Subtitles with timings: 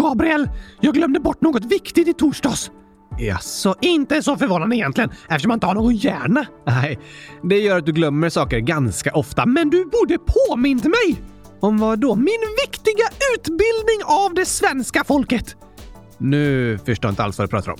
[0.00, 0.48] Gabriel,
[0.80, 2.70] jag glömde bort något viktigt i torsdags.
[3.18, 6.46] Jaså, inte så förvånande egentligen eftersom man inte har någon hjärna.
[6.66, 6.98] Nej,
[7.42, 9.46] det gör att du glömmer saker ganska ofta.
[9.46, 10.18] Men du borde
[10.48, 11.22] påmint mig!
[11.60, 12.16] Om vad då?
[12.16, 13.04] Min viktiga
[13.36, 15.56] utbildning av det svenska folket!
[16.18, 17.78] Nu förstår jag inte alls vad du pratar om.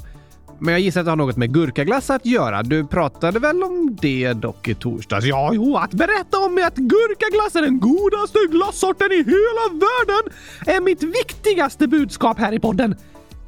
[0.60, 2.62] Men jag gissar att det har något med gurkaglass att göra.
[2.62, 5.26] Du pratade väl om det dock i torsdags?
[5.26, 10.32] Ja, jo, att berätta om att gurkaglass är den godaste glassorten i hela världen
[10.66, 12.96] är mitt viktigaste budskap här i podden.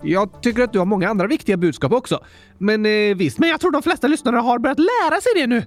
[0.02, 2.20] Jag tycker att du har många andra viktiga budskap också.
[2.58, 5.64] Men eh, visst, men jag tror de flesta lyssnare har börjat lära sig det nu.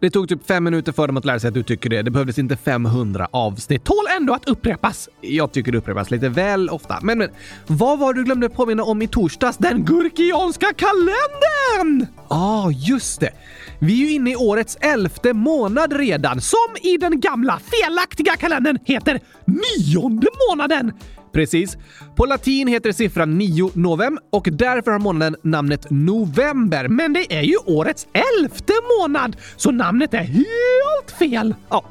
[0.00, 2.02] Det tog typ fem minuter för dem att lära sig att du tycker det.
[2.02, 3.84] Det behövdes inte 500 avsnitt.
[3.84, 5.08] Tål ändå att upprepas.
[5.20, 6.98] Jag tycker det upprepas lite väl ofta.
[7.02, 7.28] Men, men,
[7.66, 9.56] vad var det du glömde påminna om i torsdags?
[9.58, 12.06] Den gurkianska kalendern!
[12.28, 13.30] Ja, ah, just det.
[13.78, 18.78] Vi är ju inne i årets elfte månad redan, som i den gamla felaktiga kalendern
[18.84, 20.92] heter nionde månaden.
[21.36, 21.76] Precis.
[22.16, 26.88] På latin heter siffran 9 novem och därför har månaden namnet november.
[26.88, 31.54] Men det är ju årets elfte månad, så namnet är helt fel.
[31.70, 31.84] Ja,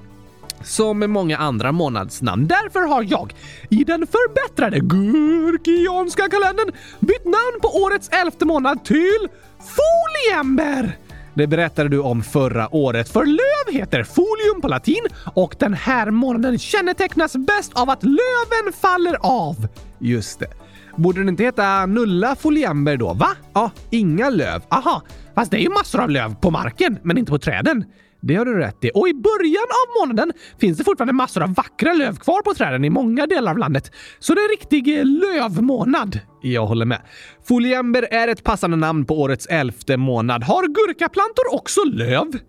[0.64, 2.48] som med många andra månadsnamn.
[2.48, 3.36] Därför har jag
[3.70, 9.28] i den förbättrade gurkianska kalendern bytt namn på årets elfte månad till
[9.60, 10.98] Foliember.
[11.36, 16.12] Det berättade du om förra året, för löv heter folium på latin och den här
[16.12, 19.68] månaden kännetecknas bäst av att löven faller av.
[20.00, 20.48] Just det.
[20.96, 23.30] Borde den inte heta Nulla foliamber då, va?
[23.54, 24.62] Ja, inga löv.
[24.70, 25.02] Aha,
[25.36, 27.86] fast det är ju massor av löv på marken, men inte på träden.
[28.28, 28.92] Det har du rätt i.
[28.94, 32.86] Och i början av månaden finns det fortfarande massor av vackra löv kvar på träden
[32.86, 33.92] i många delar av landet.
[34.20, 36.20] Så det är en riktig eh, lövmånad.
[36.42, 37.02] Jag håller med.
[37.48, 40.44] Foliamber är ett passande namn på årets elfte månad.
[40.44, 42.40] Har gurkaplantor också löv?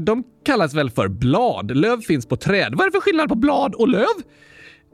[0.00, 1.76] De kallas väl för blad.
[1.76, 2.74] Löv finns på träd.
[2.74, 4.06] Vad är det för skillnad på blad och löv?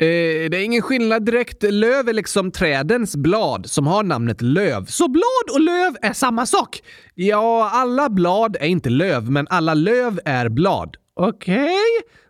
[0.01, 1.63] Eh, det är ingen skillnad direkt.
[1.63, 4.85] Löv är liksom trädens blad som har namnet löv.
[4.87, 6.83] Så blad och löv är samma sak?
[7.15, 10.97] Ja, alla blad är inte löv, men alla löv är blad.
[11.17, 11.55] Okej?
[11.57, 11.75] Okay.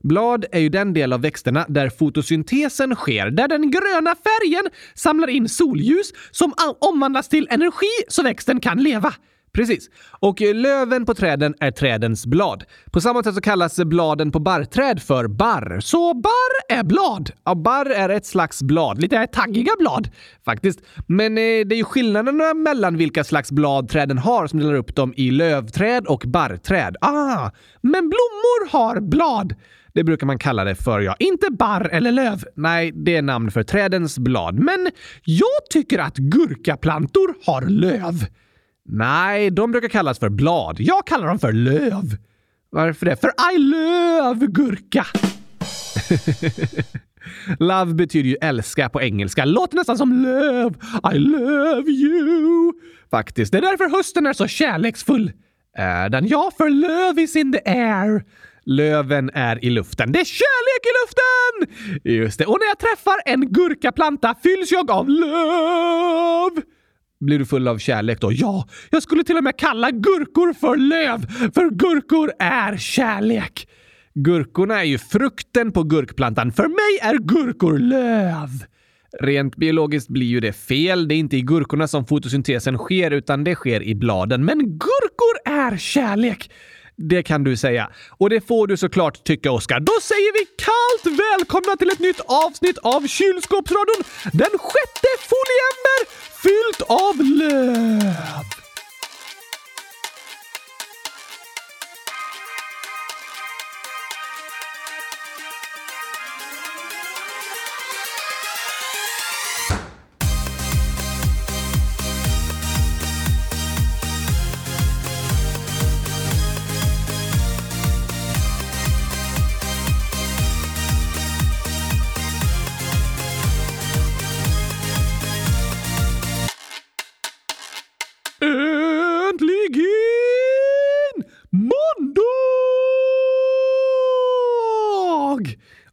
[0.03, 5.29] Blad är ju den del av växterna där fotosyntesen sker, där den gröna färgen samlar
[5.29, 9.15] in solljus som omvandlas till energi så växten kan leva.
[9.59, 9.91] Precis.
[10.21, 12.65] Och eh, löven på träden är trädens blad.
[12.91, 15.81] På samma sätt så kallas bladen på barrträd för barr.
[15.81, 17.31] Så barr är blad?
[17.45, 19.01] Ja, barr är ett slags blad.
[19.01, 20.09] Lite taggiga blad,
[20.45, 20.81] faktiskt.
[21.07, 24.95] Men eh, det är ju skillnaderna mellan vilka slags blad träden har som delar upp
[24.95, 26.97] dem i lövträd och barrträd.
[27.01, 29.55] Ah, men blommor har blad.
[29.95, 31.17] Det brukar man kalla det för, ja.
[31.19, 32.45] Inte barr eller löv.
[32.55, 34.55] Nej, det är namn för trädens blad.
[34.59, 34.91] Men
[35.25, 38.27] jag tycker att gurkaplantor har löv.
[38.91, 40.77] Nej, de brukar kallas för blad.
[40.81, 42.17] Jag kallar dem för löv.
[42.71, 43.17] Varför det?
[43.17, 45.07] För I love gurka!
[47.59, 49.45] Love betyder ju älska på engelska.
[49.45, 50.75] Låter nästan som löv.
[51.15, 52.73] I love you!
[53.11, 53.53] Faktiskt.
[53.53, 55.33] Det är därför hösten är så kärleksfull.
[55.77, 56.27] Är den?
[56.27, 58.25] Ja, för love is in the air.
[58.65, 60.13] Löven är i luften.
[60.13, 61.75] Det är kärlek i luften!
[62.25, 62.47] Just det.
[62.47, 66.63] Och när jag träffar en gurkaplanta fylls jag av löv.
[67.21, 68.33] Blir du full av kärlek då?
[68.33, 73.69] Ja, jag skulle till och med kalla gurkor för löv, för gurkor är kärlek.
[74.15, 76.53] Gurkorna är ju frukten på gurkplantan.
[76.53, 78.49] För mig är gurkor löv.
[79.21, 81.09] Rent biologiskt blir ju det fel.
[81.09, 84.45] Det är inte i gurkorna som fotosyntesen sker, utan det sker i bladen.
[84.45, 86.51] Men gurkor är kärlek!
[87.01, 87.91] Det kan du säga.
[88.11, 89.81] Och det får du såklart tycka, Oskar.
[89.81, 96.01] Då säger vi kallt välkomna till ett nytt avsnitt av Kylskåpsradion den sjätte foliember
[96.43, 98.58] fyllt av löv.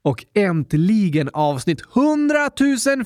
[0.05, 2.49] Och äntligen avsnitt 100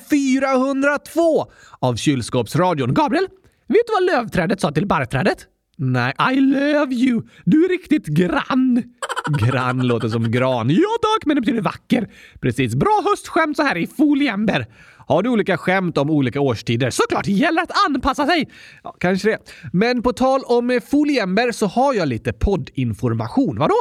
[0.09, 2.93] 402 av Kylskåpsradion.
[2.93, 3.27] Gabriel,
[3.67, 5.47] vet du vad lövträdet sa till barrträdet?
[5.77, 7.21] Nej, I love you.
[7.45, 8.83] Du är riktigt grann.
[9.39, 10.69] Grann låter som gran.
[10.69, 12.09] Ja tack, men det betyder vacker.
[12.41, 12.75] Precis.
[12.75, 14.65] Bra höstskämt så här i foliember.
[15.07, 16.89] Har du olika skämt om olika årstider?
[16.89, 18.49] Såklart, det gäller att anpassa sig.
[18.83, 19.37] Ja, kanske det.
[19.73, 23.57] Men på tal om foliember så har jag lite poddinformation.
[23.57, 23.75] Vadå?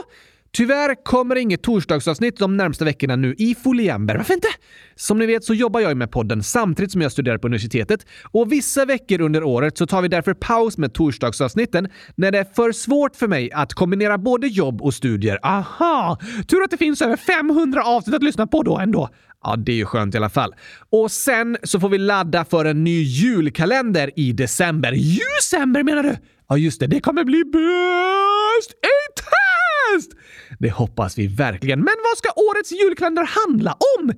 [0.52, 4.16] Tyvärr kommer inget torsdagsavsnitt de närmsta veckorna nu i foliember.
[4.16, 4.48] Varför inte?
[4.96, 8.52] Som ni vet så jobbar jag med podden samtidigt som jag studerar på universitetet och
[8.52, 12.72] vissa veckor under året så tar vi därför paus med torsdagsavsnitten när det är för
[12.72, 15.38] svårt för mig att kombinera både jobb och studier.
[15.42, 16.18] Aha!
[16.48, 19.08] Tur att det finns över 500 avsnitt att lyssna på då ändå.
[19.44, 20.54] Ja, det är ju skönt i alla fall.
[20.90, 24.92] Och sen så får vi ladda för en ny julkalender i december.
[25.38, 26.16] December menar du?
[26.48, 26.86] Ja, just det.
[26.86, 30.12] Det kommer bli bäst i test!
[30.58, 31.78] Det hoppas vi verkligen.
[31.78, 34.12] Men vad ska årets julkalender handla om?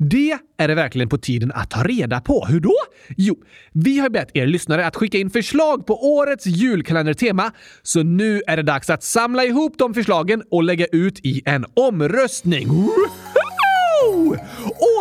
[0.00, 2.46] Det är det verkligen på tiden att ta reda på.
[2.46, 2.74] Hur då?
[3.16, 3.36] Jo,
[3.72, 7.52] vi har bett er lyssnare att skicka in förslag på årets julkalendertema,
[7.82, 11.66] så nu är det dags att samla ihop de förslagen och lägga ut i en
[11.74, 12.68] omröstning.
[12.68, 14.36] Woho!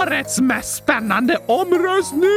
[0.02, 2.30] Årets mest spännande omröstning!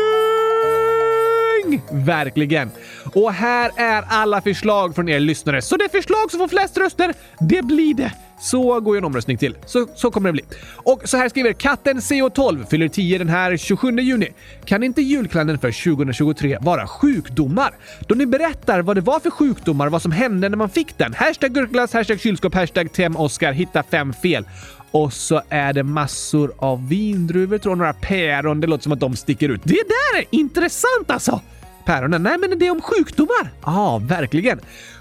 [1.93, 2.71] Verkligen!
[3.15, 7.15] Och här är alla förslag från er lyssnare, så det förslag som får flest röster,
[7.49, 8.13] det blir det.
[8.41, 9.57] Så går ju en omröstning till.
[9.67, 10.45] Så, så kommer det bli.
[10.75, 14.29] Och så här skriver katten CO12, fyller 10 den här 27 juni.
[14.65, 17.75] Kan inte julkalendern för 2023 vara sjukdomar?
[18.09, 21.15] Då ni berättar vad det var för sjukdomar, vad som hände när man fick den.
[21.15, 24.45] Hashtag gurkglass, hashtag kylskåp, hashtag temoskar, hitta fem fel.
[24.91, 28.61] Och så är det massor av vindruvor, tror jag, några päron.
[28.61, 29.61] Det låter som att de sticker ut.
[29.65, 31.41] Det där är intressant alltså!
[31.85, 32.23] Päronen?
[32.23, 33.53] Nej, men det är om sjukdomar.
[33.65, 34.61] Ja, verkligen.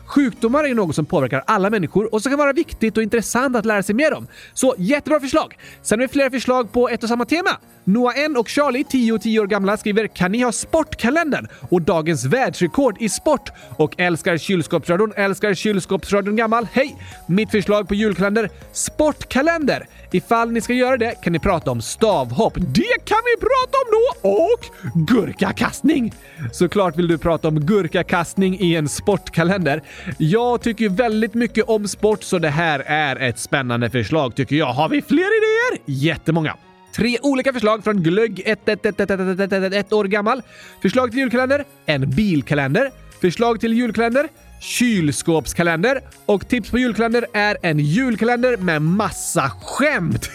[0.10, 3.56] Sjukdomar är ju något som påverkar alla människor och som kan vara viktigt och intressant
[3.56, 4.28] att lära sig mer om.
[4.54, 5.58] Så jättebra förslag!
[5.82, 7.50] Sen har vi flera förslag på ett och samma tema.
[7.84, 11.82] Noah N och Charlie, 10 och 10 år gamla, skriver “Kan ni ha Sportkalendern?” och
[11.82, 16.68] dagens världsrekord i sport och älskar kylskåpsradion, älskar kylskåpsradion gammal.
[16.72, 16.96] Hej!
[17.28, 19.88] Mitt förslag på julkalender, Sportkalender!
[20.12, 22.54] Ifall ni ska göra det kan ni prata om stavhopp.
[22.56, 24.30] Det kan vi prata om då!
[24.30, 24.66] Och
[25.08, 26.14] gurkakastning!
[26.52, 29.84] Såklart vill du prata om gurkakastning i en sportkalender.
[30.18, 34.74] Jag tycker väldigt mycket om sport så det här är ett spännande förslag tycker jag.
[34.74, 35.82] Har vi fler idéer?
[35.86, 36.56] Jättemånga.
[36.96, 40.42] Tre olika förslag från Glögg 1 år gammal.
[40.82, 42.92] Förslag till julkalender, en bilkalender.
[43.22, 44.28] Förslag till julkalender,
[44.62, 46.02] kylskåpskalender.
[46.26, 50.30] Och tips på julkalender är en julkalender med massa skämt.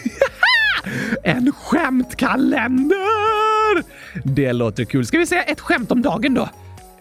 [1.23, 3.83] en skämtkalender!
[4.23, 5.05] Det låter kul.
[5.05, 6.49] Ska vi säga ett skämt om dagen då?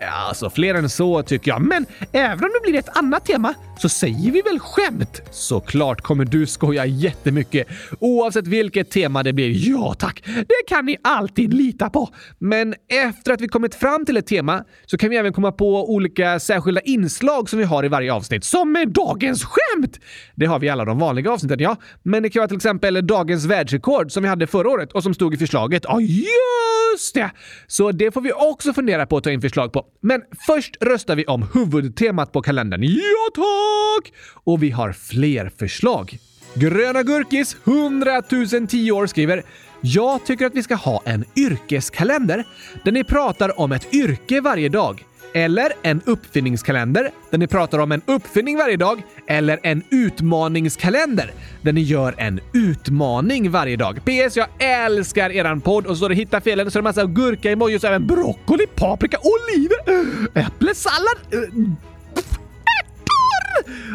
[0.01, 3.89] Alltså fler än så tycker jag, men även om det blir ett annat tema så
[3.89, 5.23] säger vi väl skämt?
[5.31, 7.67] Såklart kommer du skoja jättemycket
[7.99, 9.69] oavsett vilket tema det blir.
[9.71, 12.09] Ja tack, det kan ni alltid lita på.
[12.39, 12.75] Men
[13.09, 16.41] efter att vi kommit fram till ett tema så kan vi även komma på olika
[16.41, 20.01] särskilda inslag som vi har i varje avsnitt, som dagens skämt!
[20.35, 21.77] Det har vi i alla de vanliga avsnitten, ja.
[22.03, 25.15] Men det kan vara till exempel dagens världsrekord som vi hade förra året och som
[25.15, 25.83] stod i förslaget.
[25.89, 27.31] Ja, just det!
[27.67, 29.87] Så det får vi också fundera på att ta in förslag på.
[30.01, 32.83] Men först röstar vi om huvudtemat på kalendern.
[32.83, 34.13] Ja tack!
[34.35, 36.19] Och vi har fler förslag.
[36.55, 38.23] Gröna Gurkis, 100
[38.69, 39.43] 010 år, skriver
[39.81, 42.45] “Jag tycker att vi ska ha en yrkeskalender
[42.85, 45.05] där ni pratar om ett yrke varje dag.
[45.37, 49.03] Eller en uppfinningskalender där ni pratar om en uppfinning varje dag.
[49.27, 51.33] Eller en utmaningskalender
[51.63, 54.01] där ni gör en utmaning varje dag.
[54.05, 54.37] PS.
[54.37, 57.85] Jag älskar eran podd och så står det hitta felen så är det massa gurka-emojis
[57.85, 61.17] och även broccoli, paprika, oliver, äpplesallad.
[61.31, 61.39] Eh,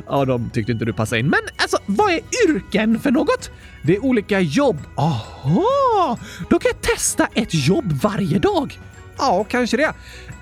[0.07, 1.27] ja, de tyckte inte du passade in.
[1.27, 3.51] Men alltså, vad är yrken för något?
[3.83, 4.77] Det är olika jobb.
[4.95, 6.17] Aha!
[6.49, 8.79] Då kan jag testa ett jobb varje dag.
[9.19, 9.93] Ja, kanske det.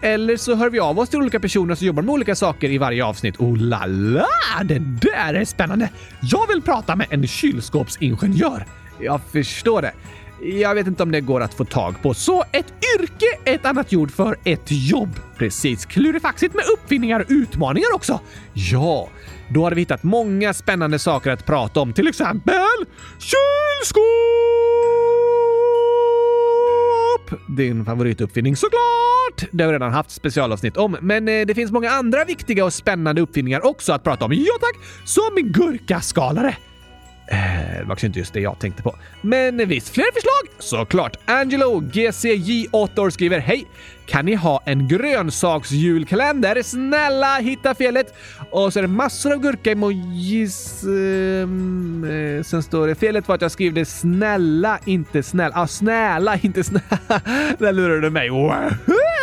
[0.02, 2.78] Eller så hör vi av oss till olika personer som jobbar med olika saker i
[2.78, 3.38] varje avsnitt.
[3.40, 4.28] Oh la la!
[4.64, 5.90] Det där är spännande!
[6.22, 8.66] Jag vill prata med en kylskåpsingenjör.
[9.00, 9.94] Jag förstår det.
[10.42, 12.14] Jag vet inte om det går att få tag på.
[12.14, 15.20] Så ett yrke, ett annat ord för ett jobb.
[15.38, 15.86] Precis.
[15.86, 18.20] Klurifaxigt med uppfinningar och utmaningar också.
[18.54, 19.10] Ja,
[19.50, 21.94] då hade vi hittat många spännande saker att prata om.
[21.94, 22.86] Till exempel
[23.20, 24.04] kylskåp!
[27.48, 29.52] Din favorituppfinning såklart!
[29.52, 32.74] Det har vi redan haft specialavsnitt om, men eh, det finns många andra viktiga och
[32.74, 34.34] spännande uppfinningar också att prata om.
[34.34, 34.84] Ja tack!
[35.06, 36.58] Som gurkaskalare.
[37.28, 37.38] Eh,
[37.78, 38.96] det var kanske inte just det jag tänkte på.
[39.22, 40.60] Men visst, fler förslag?
[40.60, 41.18] Såklart!
[41.26, 43.68] Angelo GCJ8 skriver Hej!
[44.06, 46.62] Kan ni ha en grönsaksjulkalender?
[46.62, 48.16] Snälla hitta felet!
[48.52, 50.84] Och så är det massor av gurka-emojis.
[50.84, 55.56] Ehm, eh, sen står det felet var att jag skrev det snälla, inte snälla”.
[55.56, 56.98] Ja, ah, snälla, inte snälla.
[57.60, 58.30] Där lurade du mig.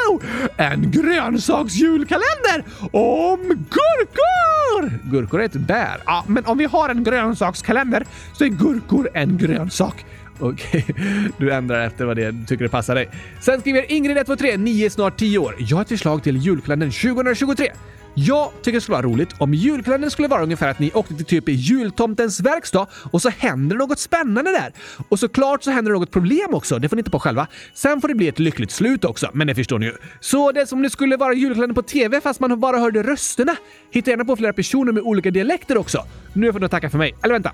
[0.08, 0.22] Wow!
[0.56, 5.10] En grönsaksjulkalender om gurkor!
[5.10, 6.02] Gurkor är ett bär.
[6.06, 10.04] Ja, men om vi har en grönsakskalender så är gurkor en grönsak.
[10.38, 10.84] Okej,
[11.38, 13.08] du ändrar efter vad det du tycker det passar dig.
[13.40, 15.54] Sen skriver Ingrid 123, 9 snart 10 år.
[15.58, 17.72] Jag har ett förslag till julkalendern 2023.
[18.14, 21.24] Jag tycker det skulle vara roligt om julkalendern skulle vara ungefär att ni åkte till
[21.24, 24.72] typ jultomtens verkstad och så händer något spännande där.
[25.08, 27.46] Och såklart så händer det något problem också, det får ni inte på själva.
[27.74, 29.92] Sen får det bli ett lyckligt slut också, men det förstår ni ju.
[30.20, 33.02] Så det är som om det skulle vara julkalendern på TV fast man bara hörde
[33.02, 33.56] rösterna.
[33.90, 36.04] Hitta gärna på flera personer med olika dialekter också.
[36.32, 37.14] Nu får ni tacka för mig.
[37.22, 37.52] Eller vänta.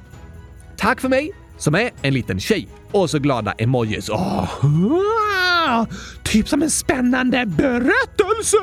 [0.76, 2.68] Tack för mig som är en liten tjej.
[2.92, 4.08] Och så glada emojis.
[4.08, 5.84] Oh.
[6.22, 8.56] Typ som en spännande berättelse!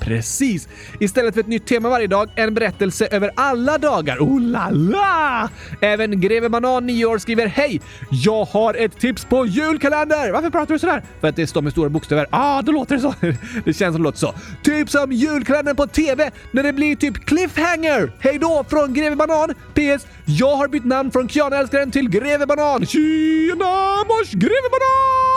[0.00, 0.68] Precis!
[1.00, 4.18] Istället för ett nytt tema varje dag, en berättelse över alla dagar.
[4.18, 5.48] Oh la la!
[5.80, 7.80] Även Greve Banan, 9 år, skriver Hej!
[8.10, 10.32] Jag har ett tips på julkalender!
[10.32, 11.02] Varför pratar du sådär?
[11.20, 12.26] För att det står med stora bokstäver.
[12.30, 13.14] Ah, då låter det så.
[13.64, 14.34] det känns som det låter så.
[14.62, 18.12] Typ som julkalendern på TV när det blir typ cliffhanger.
[18.18, 19.54] Hej då från Greve Banan!
[19.74, 20.06] PS.
[20.24, 22.86] Jag har bytt namn från Kiana-älskaren till Greve Banan.
[22.86, 25.29] Tjena mors Greve Banan!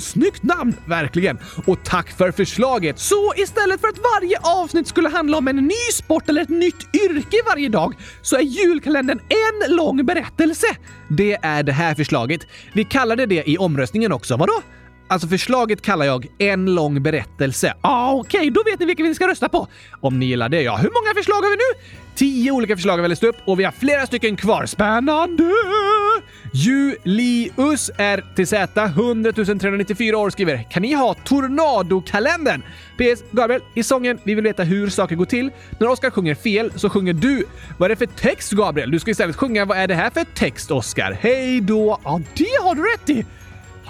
[0.00, 1.38] Snyggt namn, verkligen!
[1.66, 2.98] Och tack för förslaget!
[2.98, 6.94] Så istället för att varje avsnitt skulle handla om en ny sport eller ett nytt
[6.94, 10.66] yrke varje dag så är julkalendern en lång berättelse.
[11.08, 12.40] Det är det här förslaget.
[12.72, 14.36] Vi kallade det i omröstningen också.
[14.36, 14.62] Vadå?
[15.08, 17.74] Alltså förslaget kallar jag en lång berättelse.
[17.80, 18.50] Ah, Okej, okay.
[18.50, 19.66] då vet ni vilken vi ska rösta på.
[20.00, 20.76] Om ni gillar det, ja.
[20.76, 21.98] Hur många förslag har vi nu?
[22.14, 24.66] Tio olika förslag har vi läst upp och vi har flera stycken kvar.
[24.66, 25.44] Spännande!
[26.52, 32.62] Julius är till Z 100 394 år skriver Kan ni ha Tornadokalendern?
[32.96, 33.22] PS.
[33.30, 35.50] Gabriel, i sången Vi vill veta hur saker går till.
[35.80, 37.44] När Oskar sjunger fel så sjunger du.
[37.78, 38.90] Vad är det för text Gabriel?
[38.90, 41.18] Du ska istället sjunga Vad är det här för text Oskar?
[41.20, 42.00] Hej då!
[42.04, 43.26] Ja, det har du rätt i!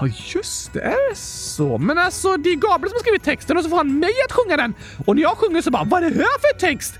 [0.00, 0.81] Ja, just det.
[0.81, 1.78] Är det så?
[1.78, 4.33] Men alltså, det är Gabriel som har skrivit texten och så får han mig att
[4.33, 4.75] sjunga den.
[5.07, 6.95] Och när jag sjunger så bara, vad är det här för text?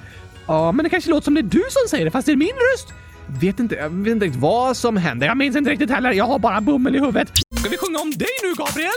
[0.47, 2.37] Ja, men det kanske låter som det är du som säger det, fast det är
[2.37, 2.88] min röst.
[3.28, 5.26] Vet inte, jag vet inte riktigt vad som händer.
[5.26, 6.12] Jag minns inte riktigt heller.
[6.12, 7.28] Jag har bara bummel i huvudet.
[7.61, 8.90] Ska vi sjunga om dig nu, Gabriel?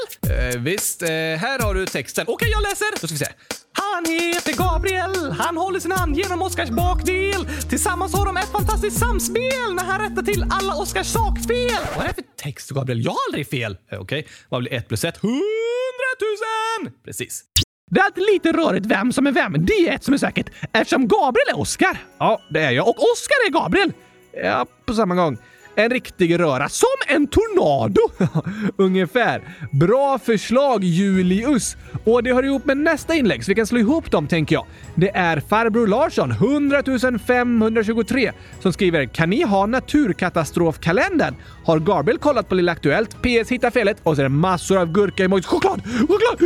[0.53, 1.01] Eh, visst.
[1.01, 2.23] Eh, här har du texten.
[2.27, 2.88] Okej, okay, jag läser.
[3.01, 3.31] Då ska vi se.
[3.73, 5.31] Han heter Gabriel.
[5.31, 7.47] Han håller sin hand genom Oskars bakdel.
[7.69, 11.81] Tillsammans har de ett fantastiskt samspel när han rättar till alla Oskars sakfel.
[11.95, 13.05] Vad är det för text, Gabriel?
[13.05, 13.71] Jag har aldrig fel.
[13.71, 14.23] Eh, Okej, okay.
[14.50, 15.17] vad blir ett plus ett?
[15.17, 17.01] Hundratusen!
[17.05, 17.43] Precis.
[17.91, 19.65] Det är alltid lite rörigt vem som är vem.
[19.65, 20.50] Det är ett som är säkert.
[20.73, 21.97] Eftersom Gabriel är Oskar.
[22.17, 22.88] Ja, det är jag.
[22.88, 23.93] Och Oskar är Gabriel.
[24.33, 25.38] Ja, på samma gång.
[25.75, 26.69] En riktig röra.
[26.69, 28.01] Som en tornado!
[28.77, 29.41] Ungefär.
[29.71, 31.77] Bra förslag Julius!
[32.03, 34.65] Och det hör ihop med nästa inlägg, så vi kan slå ihop dem tänker jag.
[34.95, 36.83] Det är farbror Larsson, 100
[37.27, 41.35] 523, som skriver “Kan ni ha naturkatastrofkalendern?
[41.65, 43.17] Har Gabriel kollat på Lilla Aktuellt?
[43.21, 45.45] PS hitta felet” och så är det massor av gurka-emojis.
[45.45, 45.81] Choklad!
[45.83, 46.39] Choklad!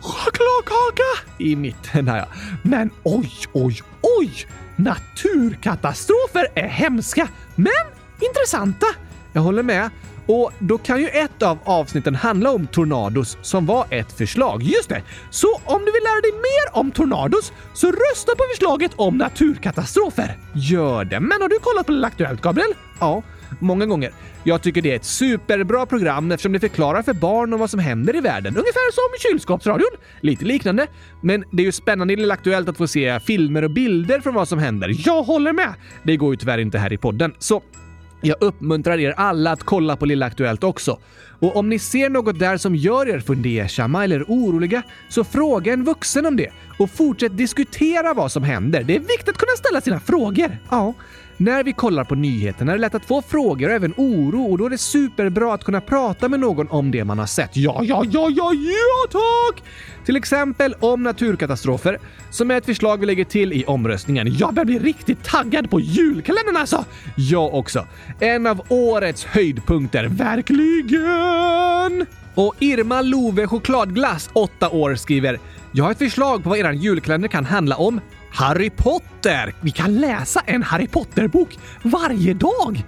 [0.00, 1.32] Chokladkaka!
[1.38, 2.26] I mitten här ja.
[2.62, 3.82] Men oj, oj,
[4.18, 4.46] oj!
[4.76, 8.86] Naturkatastrofer är hemska, men intressanta.
[9.32, 9.90] Jag håller med.
[10.26, 14.62] Och då kan ju ett av avsnitten handla om tornados som var ett förslag.
[14.62, 15.02] Just det!
[15.30, 20.38] Så om du vill lära dig mer om tornados så rösta på förslaget om naturkatastrofer.
[20.54, 21.20] Gör det!
[21.20, 22.74] Men har du kollat på Lilla Aktuellt, Gabriel?
[23.00, 23.22] Ja,
[23.60, 24.12] många gånger.
[24.44, 27.80] Jag tycker det är ett superbra program eftersom det förklarar för barn om vad som
[27.80, 28.56] händer i världen.
[28.56, 29.90] Ungefär som kylskåpsradion.
[30.20, 30.86] Lite liknande.
[31.20, 34.34] Men det är ju spännande i Lilla Aktuellt att få se filmer och bilder från
[34.34, 34.94] vad som händer.
[35.06, 35.74] Jag håller med!
[36.02, 37.34] Det går ju tyvärr inte här i podden.
[37.38, 37.62] Så
[38.20, 40.98] jag uppmuntrar er alla att kolla på Lilla Aktuellt också.
[41.38, 45.84] Och om ni ser något där som gör er fundersamma eller oroliga, så fråga en
[45.84, 48.82] vuxen om det och fortsätt diskutera vad som händer.
[48.82, 50.58] Det är viktigt att kunna ställa sina frågor.
[50.70, 50.94] Ja,
[51.36, 54.58] när vi kollar på nyheterna är det lätt att få frågor och även oro och
[54.58, 57.56] då är det superbra att kunna prata med någon om det man har sett.
[57.56, 59.62] Ja, ja, ja, ja, ja tack!
[60.04, 61.98] Till exempel om naturkatastrofer,
[62.30, 64.36] som är ett förslag vi lägger till i omröstningen.
[64.36, 66.84] Jag börjar bli riktigt taggad på julkalendern alltså!
[67.14, 67.86] Jag också.
[68.20, 72.06] En av årets höjdpunkter, verkligen!
[72.34, 75.38] Och Irma Love Chokladglass, 8 år, skriver
[75.72, 78.00] “Jag har ett förslag på vad eran julkalender kan handla om.
[78.36, 79.54] Harry Potter!
[79.60, 82.84] Vi kan läsa en Harry Potter-bok varje dag!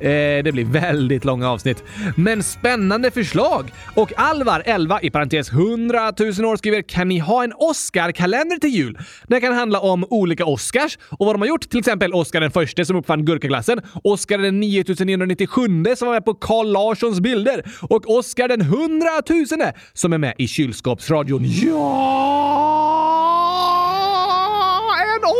[0.00, 1.84] Eh, det blir väldigt långa avsnitt.
[2.16, 3.72] Men spännande förslag!
[3.94, 8.70] Och Alvar, 11, i parentes 100 000 år, skriver “Kan ni ha en Oscar-kalender till
[8.70, 8.98] jul?
[9.28, 11.70] Den kan handla om olika Oscars och vad de har gjort.
[11.70, 15.62] Till exempel Oscar den förste som uppfann gurkaglassen, Oscar den 9997
[15.96, 19.46] som var med på Carl Larssons bilder och Oscar den 100 000
[19.92, 21.42] som är med i kylskåpsradion.
[21.44, 23.37] Ja!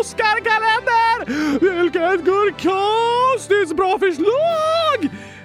[0.01, 1.17] Oscar-kalender!
[1.61, 4.99] Vilket gurkastiskt bra förslag!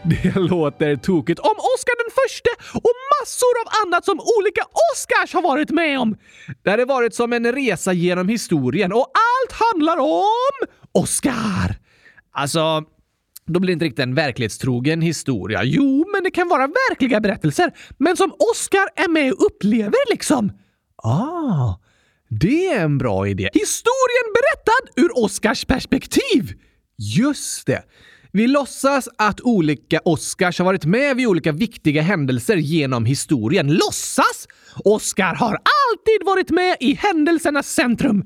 [0.06, 4.62] Det låter tokigt om Oscar den förste och massor av annat som olika
[4.94, 6.18] Oscars har varit med om.
[6.64, 11.76] Det hade varit som en resa genom historien och allt handlar om Oscar.
[12.32, 12.84] Alltså,
[13.46, 15.64] då blir det inte riktigt en verklighetstrogen historia.
[15.64, 20.52] Jo, men det kan vara verkliga berättelser, men som Oscar är med och upplever liksom.
[21.04, 21.74] Ah,
[22.40, 23.50] det är en bra idé.
[23.54, 26.54] Historien berättad ur Oscars perspektiv.
[26.98, 27.84] Just det.
[28.32, 33.74] Vi låtsas att olika Oscars har varit med vid olika viktiga händelser genom historien.
[33.74, 34.48] Låtsas?
[34.84, 38.24] Oscar har alltid varit med i händelsernas centrum.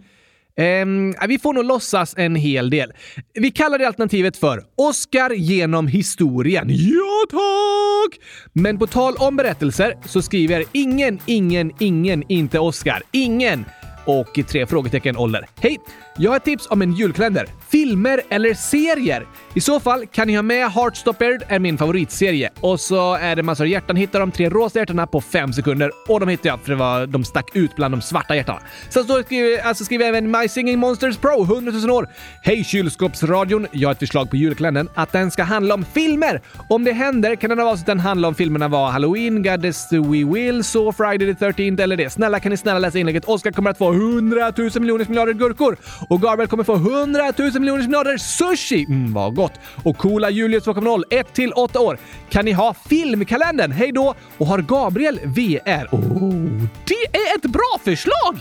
[0.84, 2.94] Um, vi får nog låtsas en hel del.
[3.34, 6.68] Vi kallar det alternativet för Oscar genom historien.
[6.70, 8.20] Ja, tack!
[8.54, 13.04] Men på tal om berättelser så skriver ingen, ingen, ingen inte Oscar.
[13.12, 13.66] Ingen!
[14.08, 15.48] Och tre frågetecken ålder.
[15.60, 15.80] Hej!
[16.20, 17.48] Jag har ett tips om en julkalender.
[17.70, 19.28] Filmer eller serier?
[19.54, 22.50] I så fall kan ni ha med Heartstopper, är min favoritserie.
[22.60, 23.96] Och så är det massor av hjärtan.
[23.96, 25.92] Hittar de tre rosa hjärtana på fem sekunder.
[26.08, 28.60] Och de hittade jag för det var, de stack ut bland de svarta hjärtana.
[28.90, 32.08] Sen så skriver, alltså skriver jag även My Singing Monsters Pro, 100 000 år.
[32.44, 33.68] Hej kylskåpsradion!
[33.72, 34.90] Jag har ett förslag på julkalendern.
[34.96, 36.42] Att den ska handla om filmer!
[36.70, 39.92] Om det händer kan den vara så att den handlar om filmerna var Halloween, Goddess
[39.92, 42.10] We Will, So Friday the 13th eller det.
[42.10, 43.26] Snälla kan ni snälla läsa inlägget?
[43.26, 45.77] Oskar kommer att få 100 000 miljoner miljarder gurkor
[46.10, 48.86] och Gabriel kommer få 100 000 miljoner miljarder sushi!
[48.89, 49.54] Mm, vad gott!
[49.84, 52.00] Och coola Julius 2.0, 1 till 8 år.
[52.30, 53.72] Kan ni ha filmkalendern?
[53.72, 54.16] Hej då!
[54.38, 55.88] Och har Gabriel VR?
[55.92, 58.39] Oh, det är ett bra förslag!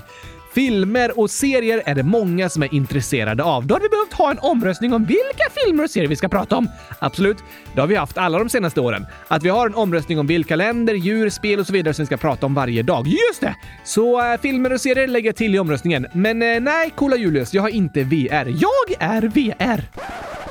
[0.57, 3.67] Filmer och serier är det många som är intresserade av.
[3.67, 6.57] Då hade vi behövt ha en omröstning om vilka filmer och serier vi ska prata
[6.57, 6.69] om.
[6.99, 7.37] Absolut,
[7.75, 9.07] det har vi haft alla de senaste åren.
[9.29, 12.07] Att vi har en omröstning om vilka länder, djur, spel och så vidare som vi
[12.07, 13.07] ska prata om varje dag.
[13.07, 13.57] Just det!
[13.85, 16.07] Så äh, filmer och serier lägger jag till i omröstningen.
[16.13, 18.47] Men äh, nej, coola Julius, jag har inte VR.
[18.47, 19.83] Jag är VR!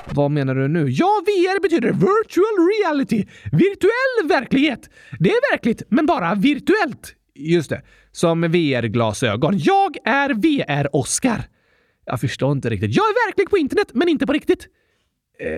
[0.06, 0.90] Vad menar du nu?
[0.90, 3.26] Ja, VR betyder virtual reality.
[3.44, 4.90] Virtuell verklighet.
[5.20, 7.14] Det är verkligt, men bara virtuellt.
[7.36, 7.82] Just det.
[8.16, 9.54] Som VR-glasögon.
[9.58, 11.44] Jag är VR-Oscar.
[12.06, 12.96] Jag förstår inte riktigt.
[12.96, 14.68] Jag är verklig på internet, men inte på riktigt.
[15.40, 15.50] Eh,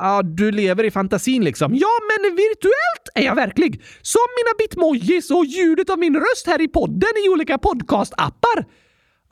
[0.00, 1.74] ja, uh, du lever i fantasin liksom.
[1.74, 3.82] Ja, men virtuellt är jag verklig.
[4.02, 8.64] Som mina bitmojis och ljudet av min röst här i podden i olika podcast-appar.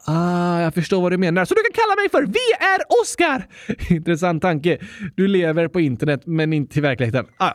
[0.07, 1.45] Ah, jag förstår vad du menar.
[1.45, 3.47] Så du kan kalla mig för VR-Oskar!
[3.95, 4.79] Intressant tanke.
[5.17, 7.27] Du lever på internet, men inte i verkligheten.
[7.37, 7.53] Ah.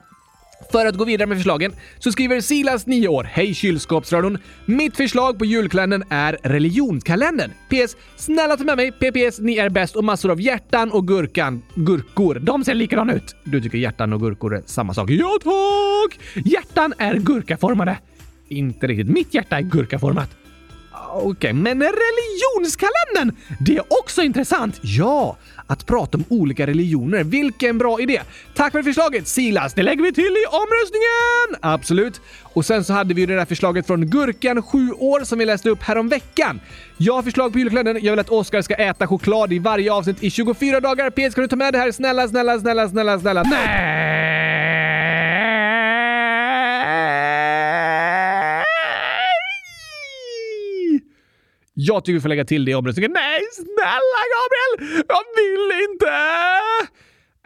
[0.72, 3.24] För att gå vidare med förslagen så skriver Silas, 9 år.
[3.24, 4.38] Hej kylskåpsradion!
[4.66, 7.52] Mitt förslag på julkalendern är religionskalendern.
[7.70, 7.96] PS.
[8.18, 8.92] Snälla ta med mig.
[8.92, 9.40] PPS.
[9.40, 11.62] Ni är bäst och massor av hjärtan och gurkan.
[11.76, 12.40] Gurkor.
[12.40, 13.36] De ser likadana ut.
[13.44, 15.10] Du tycker hjärtan och gurkor är samma sak?
[15.10, 16.20] Ja tack!
[16.46, 17.98] Hjärtan är gurkaformade.
[18.48, 19.10] Inte riktigt.
[19.10, 20.30] Mitt hjärta är gurkaformat.
[20.92, 23.36] Ah, okej, okay, men religionskalendern!
[23.60, 24.80] Det är också intressant!
[24.82, 25.38] Ja,
[25.70, 27.24] att prata om olika religioner.
[27.24, 28.22] Vilken bra idé!
[28.56, 29.74] Tack för förslaget Silas!
[29.74, 31.72] Det lägger vi till i omröstningen!
[31.74, 32.22] Absolut.
[32.44, 35.46] Och sen så hade vi ju det där förslaget från Gurkan, 7 år, som vi
[35.46, 36.60] läste upp härom veckan.
[36.98, 38.00] Jag har förslag på julkalendern.
[38.02, 41.10] Jag vill att Oskar ska äta choklad i varje avsnitt i 24 dagar.
[41.10, 41.92] PS, kan du ta med det här?
[41.92, 43.44] Snälla, snälla, snälla, snälla, snälla.
[43.44, 44.79] Nej!
[51.82, 53.12] Jag tycker vi får lägga till det i omröstningen.
[53.12, 55.04] Nej, snälla Gabriel!
[55.08, 56.14] Jag vill inte!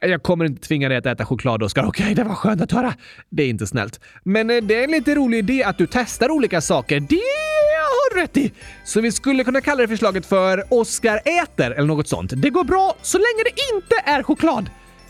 [0.02, 1.84] Jag kommer inte tvinga dig att äta choklad, Oskar.
[1.84, 2.94] Okej, okay, det var skönt att höra.
[3.30, 4.00] Det är inte snällt.
[4.24, 7.00] Men eh, det är en lite rolig idé att du testar olika saker.
[7.00, 8.52] Det har du rätt i!
[8.86, 12.32] Så vi skulle kunna kalla det förslaget för Oskar äter eller något sånt.
[12.36, 14.70] Det går bra så länge det inte är choklad.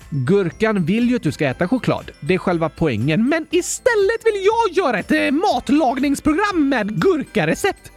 [0.10, 2.12] Gurkan vill ju att du ska äta choklad.
[2.20, 3.30] Det är själva poängen.
[3.30, 7.92] Men istället vill jag göra ett eh, matlagningsprogram med gurkarecept.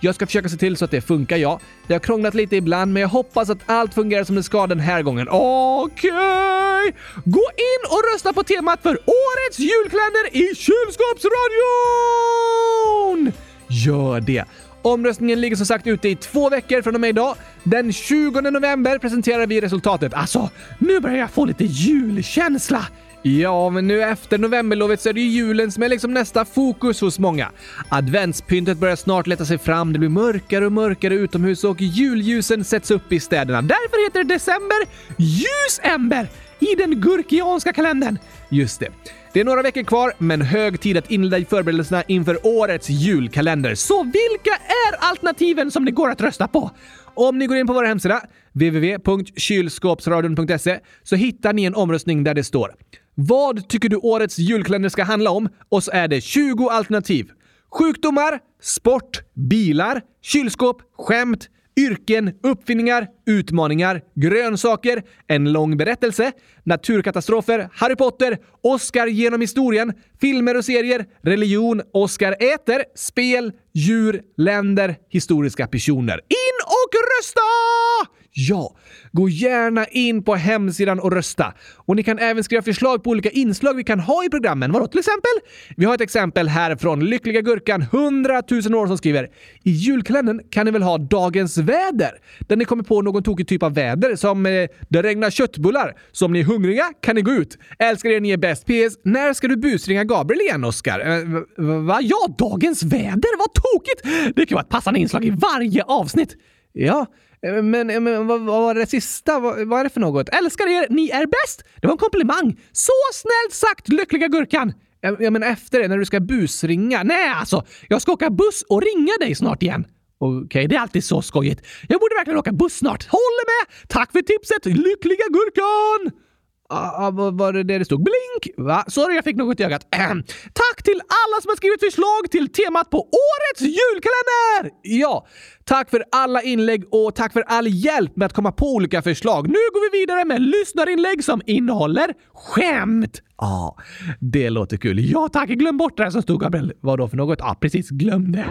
[0.00, 1.60] Jag ska försöka se till så att det funkar, ja.
[1.86, 4.80] Det har krånglat lite ibland, men jag hoppas att allt fungerar som det ska den
[4.80, 5.28] här gången.
[5.30, 6.10] Okej!
[6.10, 6.92] Okay.
[7.24, 13.32] Gå in och rösta på temat för årets julkalender i Kylskåpsradion!
[13.68, 14.44] Gör det!
[14.86, 17.36] Omröstningen ligger som sagt ute i två veckor från och med idag.
[17.64, 20.14] Den 20 november presenterar vi resultatet.
[20.14, 22.86] Alltså, nu börjar jag få lite julkänsla!
[23.22, 27.00] Ja, men nu efter novemberlovet så är det ju julen som är liksom nästa fokus
[27.00, 27.50] hos många.
[27.88, 32.90] Adventspyntet börjar snart leta sig fram, det blir mörkare och mörkare utomhus och julljusen sätts
[32.90, 33.62] upp i städerna.
[33.62, 34.78] Därför heter det december
[35.16, 38.18] ljusember i den gurkianska kalendern.
[38.48, 38.88] Just det.
[39.36, 43.74] Det är några veckor kvar, men hög tid att inleda förberedelserna inför årets julkalender.
[43.74, 46.70] Så vilka är alternativen som det går att rösta på?
[47.14, 48.20] Om ni går in på vår hemsida,
[48.52, 52.74] www.kylskåpsradion.se, så hittar ni en omröstning där det står
[53.14, 57.30] “Vad tycker du årets julkalender ska handla om?” och så är det 20 alternativ.
[57.78, 66.32] Sjukdomar, sport, bilar, kylskåp, skämt, yrken, uppfinningar, utmaningar, grönsaker, en lång berättelse,
[66.64, 74.96] naturkatastrofer, Harry Potter, Oscar genom historien, filmer och serier, religion, Oscar äter, spel, djur, länder,
[75.08, 76.14] historiska personer.
[76.14, 78.15] In och rösta!
[78.38, 78.76] Ja,
[79.12, 81.54] gå gärna in på hemsidan och rösta.
[81.76, 84.72] Och ni kan även skriva förslag på olika inslag vi kan ha i programmen.
[84.72, 85.30] Vadå till exempel?
[85.76, 89.28] Vi har ett exempel här från Lyckliga Gurkan 100 000 år som skriver
[89.64, 92.10] “I julkalendern kan ni väl ha dagens väder?
[92.40, 94.52] Där ni kommer på någon tokig typ av väder som eh,
[94.88, 95.94] “Det regnar köttbullar.
[96.12, 97.58] Så om ni är hungriga kan ni gå ut.
[97.78, 98.66] Älskar er, ni är bäst.
[98.66, 98.98] PS.
[99.04, 101.00] När ska du busringa Gabriel igen, Oskar?
[101.00, 101.24] Eh,
[101.64, 101.98] va?
[102.02, 103.38] Ja, dagens väder?
[103.38, 104.34] Vad tokigt!
[104.36, 106.36] Det kan vara ett passande inslag i varje avsnitt.
[106.72, 107.06] Ja,
[107.42, 109.40] Eh, men, eh, men vad, vad, var det sista?
[109.40, 110.28] Vad, vad är det för något?
[110.28, 111.64] Älskar er, ni är bäst!
[111.80, 112.60] Det var en komplimang.
[112.72, 114.72] Så snällt sagt, lyckliga gurkan!
[115.00, 117.02] Ja, men efter det, när du ska busringa?
[117.02, 119.84] Nej, alltså, jag ska åka buss och ringa dig snart igen.
[120.18, 121.66] Okej, okay, det är alltid så skojigt.
[121.88, 123.06] Jag borde verkligen åka buss snart.
[123.06, 123.88] Håller med!
[123.88, 126.20] Tack för tipset, lyckliga gurkan!
[126.68, 128.02] Ah, var det det det stod?
[128.02, 128.56] Blink!
[128.68, 128.84] Va?
[128.88, 129.86] Sorry, jag fick något i ögat.
[129.94, 130.08] Äh.
[130.52, 134.78] Tack till alla som har skrivit förslag till temat på årets julkalender!
[134.82, 135.26] Ja,
[135.64, 139.48] tack för alla inlägg och tack för all hjälp med att komma på olika förslag.
[139.48, 143.22] Nu går vi vidare med lyssnarinlägg som innehåller skämt.
[143.38, 143.82] Ja, ah,
[144.20, 145.10] det låter kul.
[145.10, 146.72] Ja tack, glöm bort det som stod Gabriel.
[146.80, 147.38] Vad då för något?
[147.38, 147.90] Ja, ah, precis.
[147.90, 148.46] Glöm det.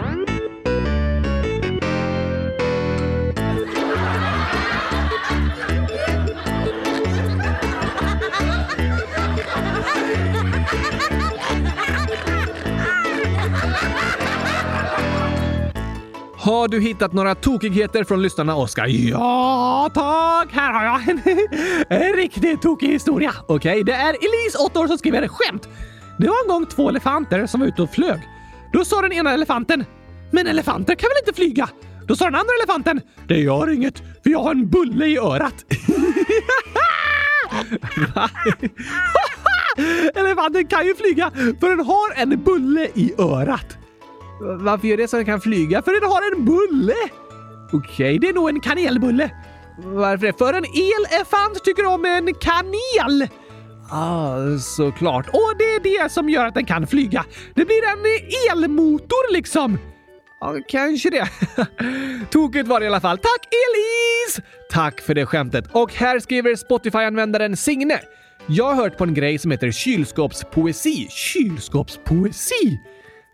[16.46, 18.86] Har du hittat några tokigheter från lyssnarna, Oskar?
[18.86, 20.52] Ja, tack!
[20.52, 21.20] Här har jag en,
[22.02, 23.32] en riktigt tokig historia.
[23.48, 25.68] Okej, okay, det är Elise, 8 år, som skriver skämt.
[26.18, 28.20] Det var en gång två elefanter som var ute och flög.
[28.72, 29.84] Då sa den ena elefanten
[30.30, 31.68] “Men elefanter kan väl inte flyga?”
[32.06, 35.64] Då sa den andra elefanten “Det gör inget, för jag har en bulle i örat.”
[40.14, 41.30] Elefanten kan ju flyga
[41.60, 43.78] för den har en bulle i örat.
[44.40, 45.82] Varför gör det så den kan flyga?
[45.82, 46.94] För den har en bulle!
[47.72, 49.30] Okej, okay, det är nog en kanelbulle.
[49.78, 50.38] Varför det?
[50.38, 53.28] För en elefant tycker om en kanel!
[53.90, 55.28] Ah, såklart.
[55.28, 57.24] Och det är det som gör att den kan flyga.
[57.54, 58.22] Det blir en
[58.52, 59.78] elmotor liksom.
[60.40, 61.28] Ja, kanske det.
[62.30, 63.18] Tokigt var det i alla fall.
[63.18, 64.46] Tack Elis!
[64.70, 65.64] Tack för det skämtet.
[65.72, 68.00] Och här skriver Spotify-användaren Signe.
[68.46, 71.08] Jag har hört på en grej som heter kylskåpspoesi.
[71.10, 72.78] Kylskåpspoesi?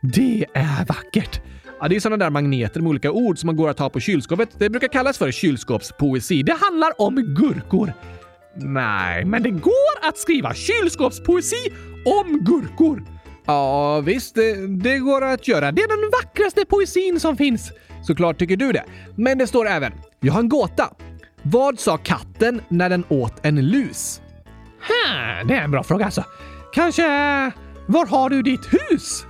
[0.02, 1.40] Det är vackert!
[1.80, 4.00] Ja, det är sådana där magneter med olika ord som man går att ha på
[4.00, 4.48] kylskåpet.
[4.58, 6.42] Det brukar kallas för kylskåpspoesi.
[6.42, 7.92] Det handlar om gurkor.
[8.56, 11.72] Nej, men det går att skriva kylskåpspoesi
[12.04, 13.04] om gurkor.
[13.46, 15.72] Ja, visst, det, det, går att göra.
[15.72, 17.72] Det är den vackraste poesin som finns.
[18.06, 18.84] Såklart tycker du det.
[19.16, 20.94] Men det står även, jag har en gåta.
[21.42, 24.20] Vad sa katten när den åt en lus?
[24.88, 26.24] Ha, det är en bra fråga alltså.
[26.72, 27.02] Kanske,
[27.86, 29.24] var har du ditt hus?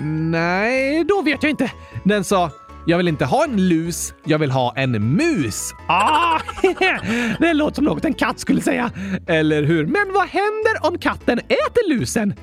[0.00, 1.72] Nej, då vet jag inte.
[2.04, 2.50] Den sa
[2.86, 5.72] jag vill inte ha en lus, jag vill ha en mus.
[5.88, 6.40] Ah,
[7.38, 8.90] det låter som något en katt skulle säga.
[9.26, 9.86] Eller hur?
[9.86, 12.34] Men vad händer om katten äter lusen?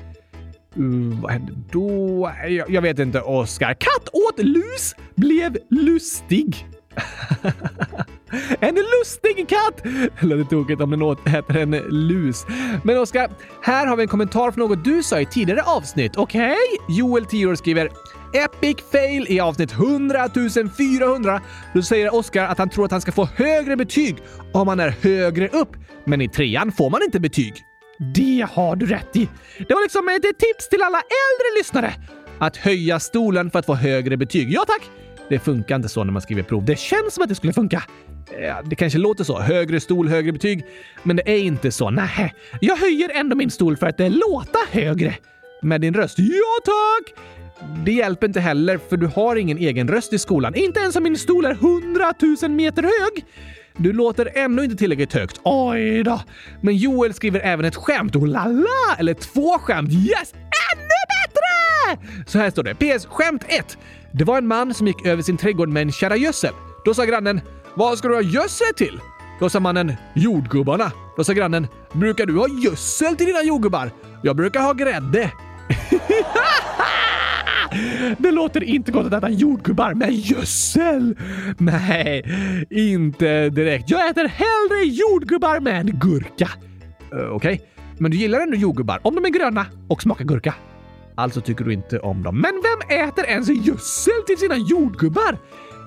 [0.78, 2.32] Uh, vad händer då?
[2.48, 3.74] Jag, jag vet inte, Oskar.
[3.74, 6.66] Katt åt lus, blev lustig.
[8.60, 9.82] en lustig katt!
[10.20, 12.46] Låter tokigt om den åt, äter en lus.
[12.84, 13.30] Men Oskar,
[13.62, 16.16] här har vi en kommentar från något du sa i tidigare avsnitt.
[16.16, 16.42] Okej?
[16.42, 16.96] Okay?
[16.96, 17.90] Joel 10 skriver
[18.32, 20.28] epic fail i avsnitt 100
[20.78, 21.40] 400.
[21.74, 24.16] Då säger Oskar att han tror att han ska få högre betyg
[24.52, 25.76] om han är högre upp.
[26.04, 27.54] Men i trean får man inte betyg.
[28.14, 29.28] Det har du rätt i.
[29.68, 31.94] Det var liksom ett tips till alla äldre lyssnare.
[32.38, 34.52] Att höja stolen för att få högre betyg.
[34.52, 34.99] Ja tack!
[35.30, 36.64] Det funkar inte så när man skriver prov.
[36.64, 37.82] Det känns som att det skulle funka.
[38.40, 39.40] Ja, det kanske låter så.
[39.40, 40.64] Högre stol, högre betyg.
[41.02, 41.90] Men det är inte så.
[41.90, 45.14] Nej, jag höjer ändå min stol för att det låter högre.
[45.62, 46.18] Med din röst?
[46.18, 47.14] Ja tack!
[47.84, 50.54] Det hjälper inte heller för du har ingen egen röst i skolan.
[50.54, 53.24] Inte ens om min stol är hundratusen meter hög.
[53.76, 55.40] Du låter ännu inte tillräckligt högt.
[55.44, 56.20] Oj då.
[56.60, 58.16] Men Joel skriver även ett skämt.
[58.16, 58.96] Oh la la!
[58.98, 59.90] Eller två skämt.
[59.92, 60.32] Yes!
[60.34, 61.19] Ännu bättre!
[62.26, 62.74] Så här står det.
[62.74, 63.06] PS.
[63.06, 63.78] Skämt 1.
[64.12, 66.52] Det var en man som gick över sin trädgård med en kärra gödsel.
[66.84, 67.40] Då sa grannen
[67.74, 69.00] “Vad ska du ha gödsel till?”
[69.40, 70.92] Då sa mannen “Jordgubbarna”.
[71.16, 73.90] Då sa grannen “Brukar du ha gödsel till dina jordgubbar?”
[74.22, 75.32] “Jag brukar ha grädde.”
[78.18, 81.16] Det låter inte gott att äta jordgubbar med gödsel.
[81.58, 82.24] Nej,
[82.70, 83.90] inte direkt.
[83.90, 86.48] Jag äter hellre jordgubbar med gurka.
[87.14, 87.58] Uh, Okej, okay.
[87.98, 90.54] men du gillar ändå jordgubbar om de är gröna och smakar gurka.
[91.20, 92.40] Alltså tycker du inte om dem.
[92.40, 95.38] Men vem äter ens gödsel till sina jordgubbar?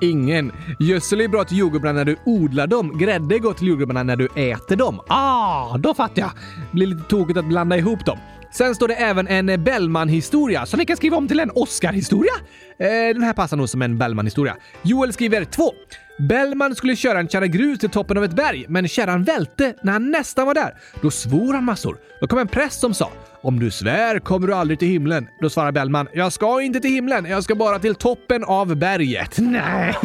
[0.02, 0.52] Ingen.
[0.80, 2.98] Gödsel är bra till jordgubbarna när du odlar dem.
[2.98, 5.00] Grädde är gott till jordgubbarna när du äter dem.
[5.08, 6.32] Ah, då fattar jag.
[6.72, 8.18] Blir lite tokigt att blanda ihop dem.
[8.52, 12.34] Sen står det även en Bellman-historia som vi kan skriva om till en Oscar-historia.
[12.80, 14.56] Eh, den här passar nog som en Bellman-historia.
[14.82, 15.72] Joel skriver 2.
[16.18, 19.92] Bellman skulle köra en kärra grus till toppen av ett berg, men kärran välte när
[19.92, 20.78] han nästan var där.
[21.02, 21.98] Då svor han massor.
[22.22, 25.28] Då kom en präst som sa “Om du svär kommer du aldrig till himlen”.
[25.42, 29.38] Då svarar Bellman “Jag ska inte till himlen, jag ska bara till toppen av berget”.
[29.38, 29.96] Nej,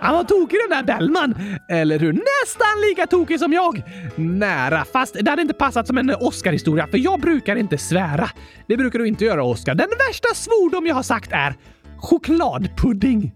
[0.00, 1.34] han var tokig den där Bellman.
[1.70, 2.12] Eller hur?
[2.12, 3.82] Nästan lika tokig som jag.
[4.16, 8.30] Nära, fast det hade inte passat som en Oscar-historia, för jag brukar inte svära.
[8.68, 9.74] Det brukar du inte göra, Oscar.
[9.74, 11.54] Den värsta svordom jag har sagt är
[11.98, 13.32] chokladpudding.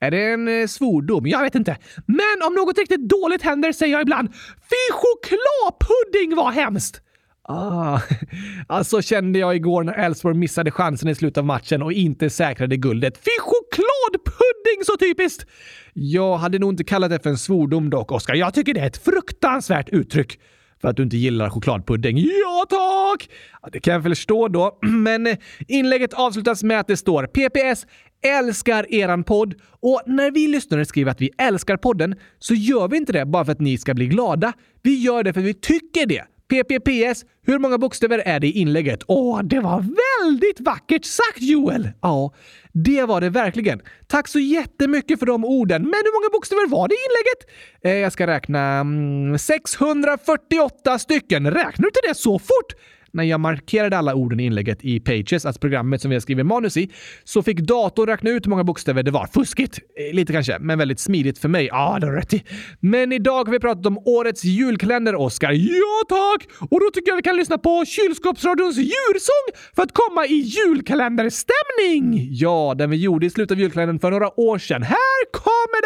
[0.00, 1.26] Är det en eh, svordom?
[1.26, 1.76] Jag vet inte.
[2.06, 4.28] Men om något riktigt dåligt händer säger jag ibland
[4.70, 7.02] “Fy chokladpudding var hemskt!”
[7.42, 8.00] Ah,
[8.66, 12.76] alltså kände jag igår när Elfsborg missade chansen i slutet av matchen och inte säkrade
[12.76, 13.16] guldet.
[13.16, 15.46] Fy chokladpudding så typiskt!
[15.92, 18.34] Jag hade nog inte kallat det för en svordom dock, Oskar.
[18.34, 20.40] Jag tycker det är ett fruktansvärt uttryck
[20.80, 22.18] för att du inte gillar chokladpudding.
[22.18, 23.30] Ja, tack!
[23.62, 25.36] Ja, det kan jag förstå då, men eh,
[25.68, 27.86] inlägget avslutas med att det står PPS
[28.22, 32.96] älskar eran podd och när vi lyssnare skriver att vi älskar podden så gör vi
[32.96, 34.52] inte det bara för att ni ska bli glada.
[34.82, 36.24] Vi gör det för att vi tycker det.
[36.50, 39.02] PPPS, hur många bokstäver är det i inlägget?
[39.06, 41.88] Åh, det var väldigt vackert sagt Joel!
[42.00, 42.34] Ja,
[42.72, 43.80] det var det verkligen.
[44.06, 45.82] Tack så jättemycket för de orden.
[45.82, 47.66] Men hur många bokstäver var det i inlägget?
[47.84, 48.80] Eh, jag ska räkna...
[48.80, 51.50] Mm, 648 stycken.
[51.50, 52.74] Räknar du till det så fort?
[53.12, 56.46] När jag markerade alla orden i inlägget i Pages, alltså programmet som vi har skrivit
[56.46, 56.90] manus i,
[57.24, 59.26] så fick datorn räkna ut hur många bokstäver det var.
[59.26, 59.78] Fuskigt!
[59.78, 61.66] Eh, lite kanske, men väldigt smidigt för mig.
[61.66, 62.44] Ja, det har rätt i.
[62.80, 65.52] Men idag har vi pratat om årets julkalender, Oskar.
[65.52, 66.48] Ja, tack!
[66.70, 72.28] Och då tycker jag vi kan lyssna på Kylskåpsradions djursång för att komma i julkalenderstämning!
[72.30, 74.82] Ja, den vi gjorde i slutet av julkalendern för några år sedan.
[74.82, 75.80] Här kommer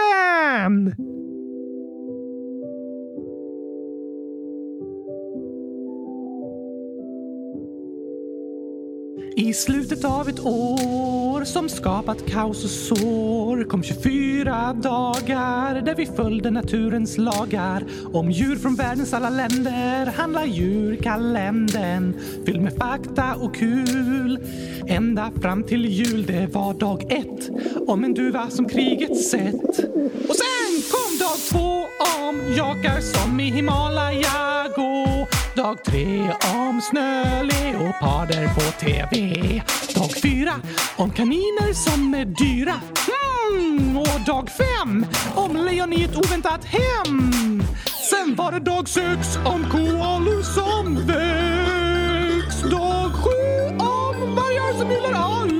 [0.65, 1.34] den!
[9.37, 16.07] I slutet av ett år som skapat kaos och sår kom 24 dagar där vi
[16.07, 17.85] följde naturens lagar.
[18.13, 22.15] Om djur från världens alla länder handlar djurkalendern
[22.47, 24.39] fylld med fakta och kul.
[24.87, 27.51] Ända fram till jul, det var dag ett
[27.89, 29.79] om en duva som kriget sett.
[30.29, 31.87] Och sen kom dag två
[32.29, 35.27] om jakar som i Himalaya gå.
[35.57, 39.63] Dag tre om snöleoparder på TV.
[39.95, 40.53] Dag fyra
[40.97, 42.75] om kaniner som är dyra.
[43.53, 47.33] Mm, och dag fem om lejon i ett oväntat hem.
[48.11, 52.63] Sen var det dag sex om koalor som väcks.
[52.71, 55.55] Dag sju om vargar som gillar AU.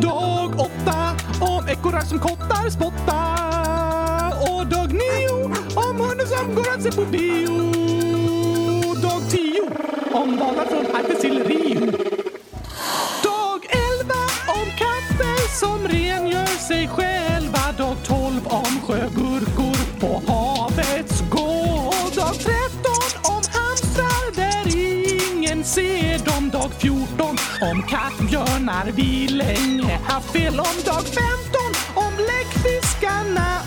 [0.00, 4.30] Dag åtta om ekorrar som kottar spottar.
[4.52, 8.09] Och dag nio om hundar som går att se på bio.
[9.02, 9.62] Dag tio
[10.12, 11.80] om valar från Arktis till Rio.
[13.22, 17.72] Dag elva om katter som rengör sig själva.
[17.78, 22.14] Dag tolv om sjögurkor på havets gård.
[22.16, 26.50] Dag tretton om hamstrar där ingen ser dem.
[26.50, 27.36] Dag fjorton
[27.72, 30.76] om kattbjörnar vi länge haft fel om.
[30.84, 31.49] Dag femton om läckfiskarna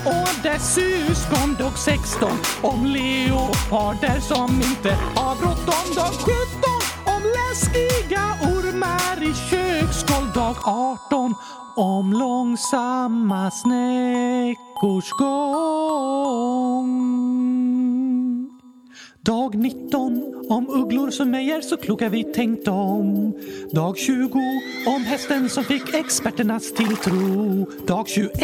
[0.04, 1.56] och dess syskon.
[1.58, 2.30] Dag 16
[2.62, 5.94] om leoparder som inte har bråttom.
[5.96, 6.34] Dag 17
[7.04, 11.34] om läskiga ormar i köksgolv dag 18
[11.76, 16.54] om långsamma snäckors gång.
[19.24, 23.32] Dag 19 om ugglor som mejer så kloka vi tänkt om.
[23.70, 24.38] Dag 20
[24.86, 27.66] om hästen som fick experternas tilltro.
[27.86, 28.34] Dag 21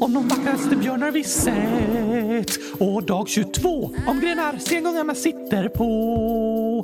[0.00, 2.80] om de vackraste björnar vi sett.
[2.80, 6.82] Och dag 22 om grenar sengångarna sitter på.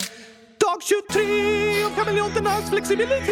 [0.59, 3.27] Dag 23 om kameleonternas flexibilitet.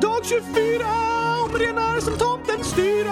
[0.00, 0.86] Dag 24
[1.44, 3.04] om renar som tomten styr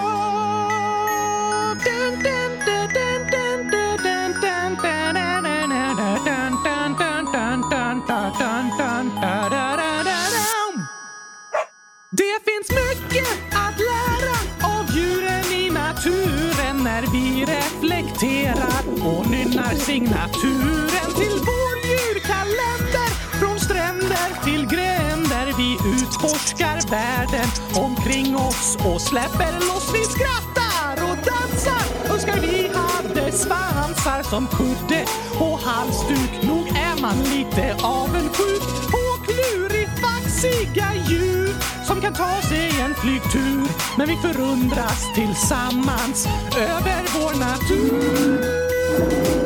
[12.15, 14.35] Det finns mycket att lära
[14.77, 23.09] av djuren i naturen när vi reflekterar och nynnar signaturen till vår djurkalender.
[23.39, 29.93] Från stränder till gränder vi utforskar världen omkring oss och släpper loss.
[29.93, 32.13] Vi skrattar och dansar.
[32.13, 35.05] Önskar vi hade svansar som kudde
[35.39, 36.43] och halsduk.
[36.43, 43.67] Nog är man lite avundsjuk på klurifaxiga djur som kan ta sig en flygtur.
[43.97, 49.42] Men vi förundras tillsammans över vår natur.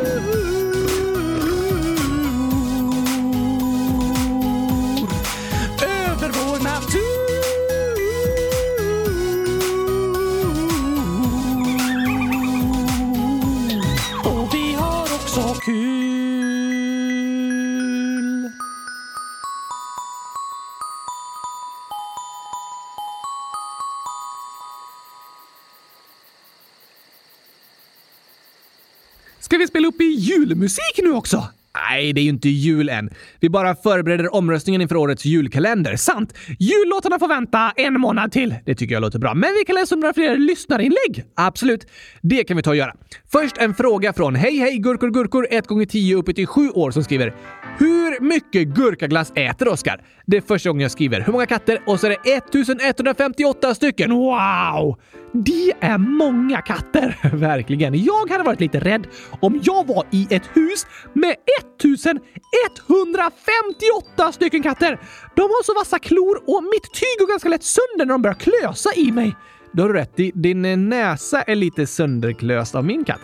[29.67, 31.43] Ska spela upp i julmusik nu också?
[31.89, 33.09] Nej, det är ju inte jul än.
[33.39, 35.95] Vi bara förbereder omröstningen inför årets julkalender.
[35.95, 36.33] Sant!
[36.59, 38.55] Jullåtarna får vänta en månad till.
[38.65, 39.33] Det tycker jag låter bra.
[39.33, 41.23] Men vi kan läsa om några fler lyssnarinlägg.
[41.35, 41.87] Absolut.
[42.21, 42.93] Det kan vi ta och göra.
[43.31, 46.91] Först en fråga från Hej Hej Gurkor Gurkor 1 gånger 10 uppe till 7 år
[46.91, 47.33] som skriver
[47.79, 50.01] hur mycket gurkaglass äter Oskar?
[50.25, 51.21] Det är första gången jag skriver.
[51.21, 51.81] Hur många katter?
[51.85, 54.11] Och så är det 1158 stycken.
[54.11, 54.99] Wow!
[55.33, 57.17] Det är många katter.
[57.37, 58.03] Verkligen.
[58.03, 59.07] Jag hade varit lite rädd
[59.39, 64.99] om jag var i ett hus med 1158 stycken katter.
[65.35, 68.39] De har så vassa klor och mitt tyg går ganska lätt sönder när de börjar
[68.39, 69.35] klösa i mig.
[69.71, 70.31] Du har rätt i.
[70.35, 73.19] Din näsa är lite sönderklöst av min katt.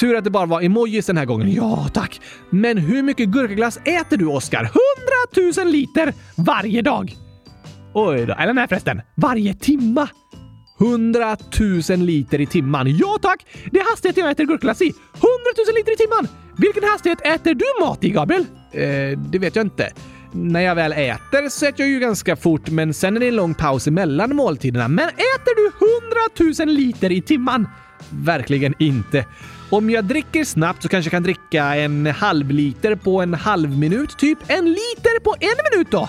[0.00, 1.52] Tur att det bara var emojis den här gången.
[1.52, 2.20] Ja, tack.
[2.50, 4.70] Men hur mycket gurkaglass äter du, Oskar?
[5.34, 7.14] 100 000 liter varje dag.
[7.94, 8.34] Oj då.
[8.34, 9.00] Eller nej förresten.
[9.16, 10.08] Varje timma.
[10.80, 11.36] 100
[11.88, 12.96] 000 liter i timman.
[12.96, 13.46] Ja tack!
[13.72, 14.84] Det är hastigheten jag äter gurkaglass i.
[14.84, 14.94] 100
[15.68, 16.28] 000 liter i timman!
[16.58, 18.46] Vilken hastighet äter du mat i, Gabriel?
[18.72, 19.92] Eh, det vet jag inte.
[20.36, 23.36] När jag väl äter så äter jag ju ganska fort, men sen är det en
[23.36, 24.88] lång paus emellan måltiderna.
[24.88, 25.66] Men äter du
[26.46, 27.68] 100 000 liter i timman?
[28.10, 29.26] Verkligen inte.
[29.70, 33.78] Om jag dricker snabbt så kanske jag kan dricka en halv liter på en halv
[33.78, 34.18] minut.
[34.18, 36.08] Typ en liter på en minut då!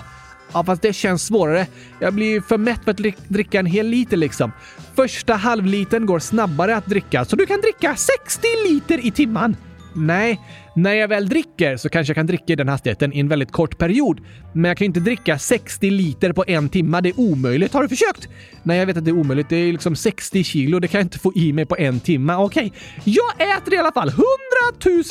[0.52, 1.66] Ja, fast det känns svårare.
[1.98, 4.52] Jag blir för mätt för att dricka en hel liter liksom.
[4.96, 9.56] Första halvlitern går snabbare att dricka, så du kan dricka 60 liter i timman.
[9.94, 10.40] Nej,
[10.76, 13.52] när jag väl dricker så kanske jag kan dricka i den hastigheten i en väldigt
[13.52, 14.20] kort period.
[14.52, 17.00] Men jag kan ju inte dricka 60 liter på en timme.
[17.00, 17.72] Det är omöjligt.
[17.72, 18.28] Har du försökt?
[18.62, 19.48] Nej, jag vet att det är omöjligt.
[19.48, 20.78] Det är liksom 60 kilo.
[20.78, 22.34] Det kan jag inte få i mig på en timme.
[22.34, 22.72] Okej,
[23.04, 24.24] jag äter i alla fall 100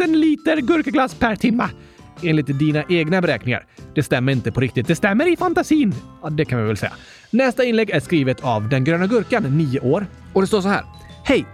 [0.05, 1.69] 000 liter gurkaglass per timme
[2.23, 3.65] enligt dina egna beräkningar.
[3.95, 4.87] Det stämmer inte på riktigt.
[4.87, 5.95] Det stämmer i fantasin.
[6.23, 6.93] Ja, det kan vi väl säga.
[7.29, 10.07] Nästa inlägg är skrivet av Den gröna gurkan, 9 år.
[10.33, 10.83] Och det står så här.
[11.23, 11.45] Hej!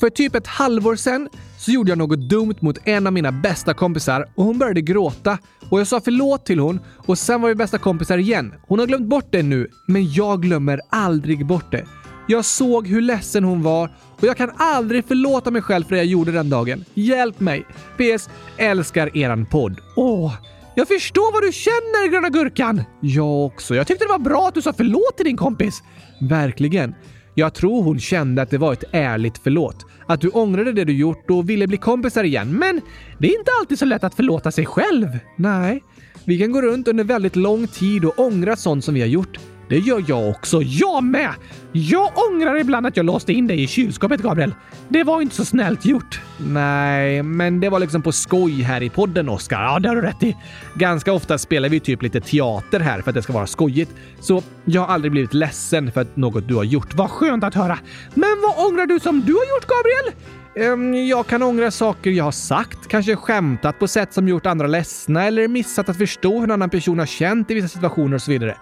[0.00, 3.74] För typ ett halvår sedan så gjorde jag något dumt mot en av mina bästa
[3.74, 5.38] kompisar och hon började gråta.
[5.70, 8.54] Och jag sa förlåt till hon och sen var vi bästa kompisar igen.
[8.68, 11.84] Hon har glömt bort det nu, men jag glömmer aldrig bort det.
[12.28, 13.90] Jag såg hur ledsen hon var
[14.20, 16.84] och jag kan aldrig förlåta mig själv för det jag gjorde den dagen.
[16.94, 17.66] Hjälp mig!
[17.96, 18.28] PS.
[18.56, 19.80] Älskar eran podd.
[19.96, 20.34] Åh,
[20.74, 22.82] jag förstår vad du känner, Gröna Gurkan!
[23.00, 23.74] Jag också.
[23.74, 25.82] Jag tyckte det var bra att du sa förlåt till din kompis.
[26.20, 26.94] Verkligen.
[27.38, 29.86] Jag tror hon kände att det var ett ärligt förlåt.
[30.06, 32.52] Att du ångrade det du gjort och ville bli kompisar igen.
[32.58, 32.80] Men
[33.18, 35.06] det är inte alltid så lätt att förlåta sig själv.
[35.36, 35.82] Nej,
[36.24, 39.38] vi kan gå runt under väldigt lång tid och ångra sånt som vi har gjort.
[39.68, 40.62] Det gör jag också.
[40.62, 41.30] Jag med!
[41.72, 44.54] Jag ångrar ibland att jag låste in dig i kylskåpet, Gabriel.
[44.88, 46.20] Det var inte så snällt gjort.
[46.38, 49.62] Nej, men det var liksom på skoj här i podden, Oskar.
[49.62, 50.36] Ja, det har du rätt i.
[50.74, 53.90] Ganska ofta spelar vi typ lite teater här för att det ska vara skojigt.
[54.20, 56.94] Så jag har aldrig blivit ledsen för något du har gjort.
[56.94, 57.78] Vad skönt att höra.
[58.14, 60.14] Men vad ångrar du som du har gjort, Gabriel?
[60.56, 64.66] Ehm, jag kan ångra saker jag har sagt, kanske skämtat på sätt som gjort andra
[64.66, 68.22] ledsna eller missat att förstå hur en annan person har känt i vissa situationer och
[68.22, 68.56] så vidare.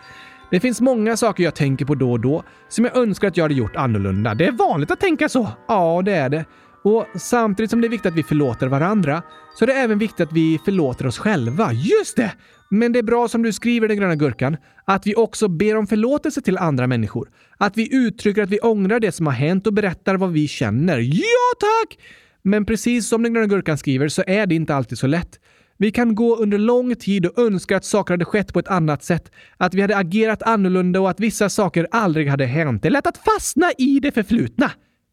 [0.51, 3.45] Det finns många saker jag tänker på då och då som jag önskar att jag
[3.45, 4.35] hade gjort annorlunda.
[4.35, 5.49] Det är vanligt att tänka så.
[5.69, 6.45] Ja, det är det.
[6.85, 9.23] Och samtidigt som det är viktigt att vi förlåter varandra
[9.59, 11.73] så är det även viktigt att vi förlåter oss själva.
[11.73, 12.33] Just det!
[12.69, 15.87] Men det är bra som du skriver den gröna gurkan, att vi också ber om
[15.87, 17.29] förlåtelse till andra människor.
[17.59, 20.99] Att vi uttrycker att vi ångrar det som har hänt och berättar vad vi känner.
[20.99, 21.99] Ja, tack!
[22.43, 25.41] Men precis som den gröna gurkan skriver så är det inte alltid så lätt.
[25.85, 29.03] Vi kan gå under lång tid och önska att saker hade skett på ett annat
[29.03, 32.83] sätt, att vi hade agerat annorlunda och att vissa saker aldrig hade hänt.
[32.83, 34.71] Det är lätt att fastna i det förflutna.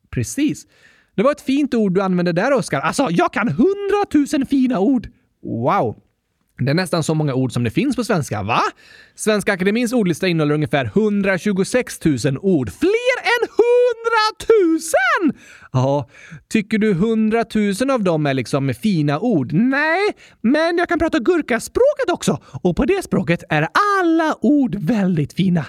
[0.10, 0.66] Precis.
[1.16, 2.80] Det var ett fint ord du använde där, Oskar.
[2.80, 5.08] Alltså, jag kan hundratusen fina ord!
[5.44, 5.96] Wow!
[6.58, 8.62] Det är nästan så många ord som det finns på svenska, va?
[9.16, 12.70] Svenska Akademins ordlista innehåller ungefär 126 000 ord.
[12.70, 13.01] Fler
[14.12, 15.24] Hundratusen!
[15.24, 15.34] 100 000!
[15.72, 16.10] Ja,
[16.50, 17.46] tycker du 100
[17.82, 19.54] 000 av dem är liksom fina ord?
[19.54, 23.68] Nej, men jag kan prata gurkaspråket också och på det språket är
[24.02, 25.66] alla ord väldigt fina.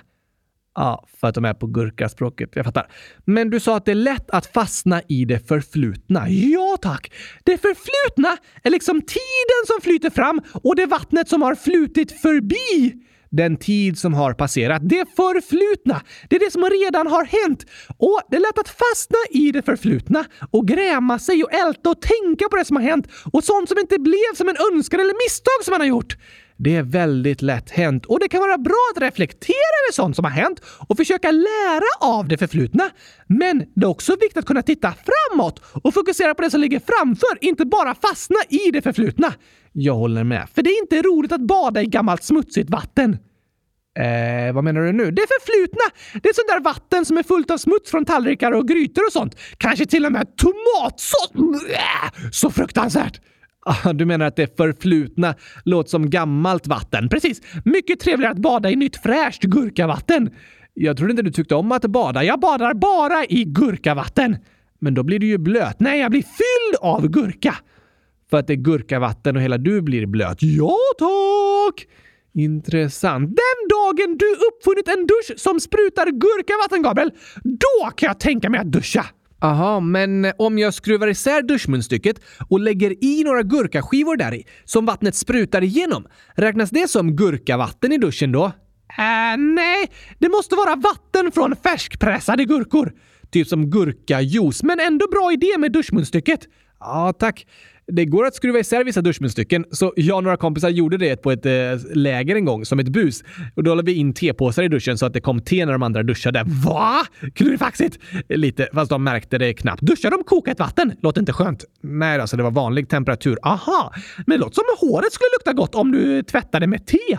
[0.75, 2.51] Ja, för att de är på gurkaspråket.
[2.53, 2.87] Jag fattar.
[3.25, 6.29] Men du sa att det är lätt att fastna i det förflutna.
[6.29, 7.13] Ja, tack!
[7.45, 13.03] Det förflutna är liksom tiden som flyter fram och det vattnet som har flutit förbi
[13.33, 14.83] den tid som har passerat.
[14.89, 17.67] Det förflutna, det är det som redan har hänt.
[17.97, 22.01] Och det är lätt att fastna i det förflutna och gräma sig och älta och
[22.01, 25.25] tänka på det som har hänt och sånt som inte blev som en önskan eller
[25.25, 26.17] misstag som man har gjort.
[26.57, 30.25] Det är väldigt lätt hänt och det kan vara bra att reflektera över sånt som
[30.25, 32.91] har hänt och försöka lära av det förflutna.
[33.27, 36.81] Men det är också viktigt att kunna titta framåt och fokusera på det som ligger
[36.87, 39.35] framför, inte bara fastna i det förflutna.
[39.73, 43.19] Jag håller med, för det är inte roligt att bada i gammalt smutsigt vatten.
[43.99, 45.11] Eh, vad menar du nu?
[45.11, 45.85] Det förflutna!
[46.23, 49.13] Det är sånt där vatten som är fullt av smuts från tallrikar och grytor och
[49.13, 49.37] sånt.
[49.57, 51.63] Kanske till och med tomatsås!
[52.33, 53.21] Så fruktansvärt!
[53.67, 57.09] Ah, du menar att det förflutna låter som gammalt vatten?
[57.09, 57.41] Precis!
[57.65, 60.31] Mycket trevligare att bada i nytt fräscht gurkavatten.
[60.75, 62.25] Jag trodde inte du tyckte om att bada.
[62.25, 64.37] Jag badar bara i gurkavatten.
[64.79, 65.81] Men då blir du ju blöt.
[65.81, 67.55] Nej, jag blir fylld av gurka.
[68.33, 70.43] För att det är gurkavatten och hela du blir blöt.
[70.43, 71.87] Ja, tack!
[72.35, 73.29] Intressant.
[73.29, 77.11] Den dagen du uppfunnit en dusch som sprutar gurkavatten, Gabriel,
[77.45, 79.07] då kan jag tänka mig att duscha.
[79.41, 84.87] Aha, men om jag skruvar isär duschmunstycket och lägger i några gurkaskivor där i, som
[84.87, 88.45] vattnet sprutar igenom, räknas det som gurkavatten i duschen då?
[88.45, 92.93] Äh, nej, det måste vara vatten från färskpressade gurkor.
[93.31, 96.41] Typ som gurkajuice, men ändå bra idé med duschmunstycket.
[96.81, 97.47] Ja, tack.
[97.87, 101.31] Det går att skruva isär vissa duschmunstycken, så jag och några kompisar gjorde det på
[101.31, 101.53] ett eh,
[101.95, 103.25] läger en gång som ett bus.
[103.55, 105.83] Och då la vi in tepåsar i duschen så att det kom te när de
[105.83, 106.45] andra duschade.
[106.47, 107.07] Va?
[107.35, 107.99] Klurifaxigt!
[108.29, 109.83] Lite, fast de märkte det knappt.
[109.83, 110.93] Duschar de kokat vatten?
[111.03, 111.65] Låter inte skönt.
[111.83, 113.39] Nej, alltså det var vanlig temperatur.
[113.43, 113.93] Aha!
[114.27, 117.19] Men det låter som håret skulle lukta gott om du tvättade med te.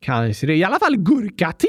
[0.00, 0.56] Kanske det.
[0.56, 1.66] I alla fall gurkate.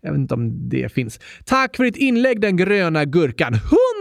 [0.00, 1.20] Jag vet inte om det finns.
[1.44, 3.54] Tack för ditt inlägg den gröna gurkan.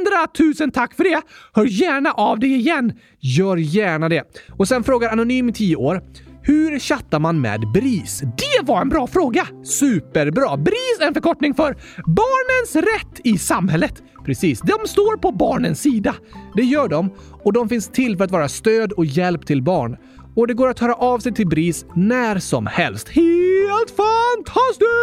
[0.06, 1.22] Hundratusen tack för det!
[1.54, 2.94] Hör gärna av dig igen.
[3.20, 4.24] Gör gärna det.
[4.50, 6.02] Och sen frågar Anonym 10 år.
[6.42, 8.20] Hur chattar man med BRIS?
[8.20, 9.48] Det var en bra fråga!
[9.64, 10.58] Superbra!
[10.58, 14.04] BRIS är en förkortning för Barnens rätt i samhället.
[14.26, 16.16] Precis, de står på barnens sida.
[16.56, 19.98] Det gör de och de finns till för att vara stöd och hjälp till barn
[20.36, 23.10] och det går att höra av sig till BRIS när som helst.
[23.10, 24.96] Helt fantastiskt!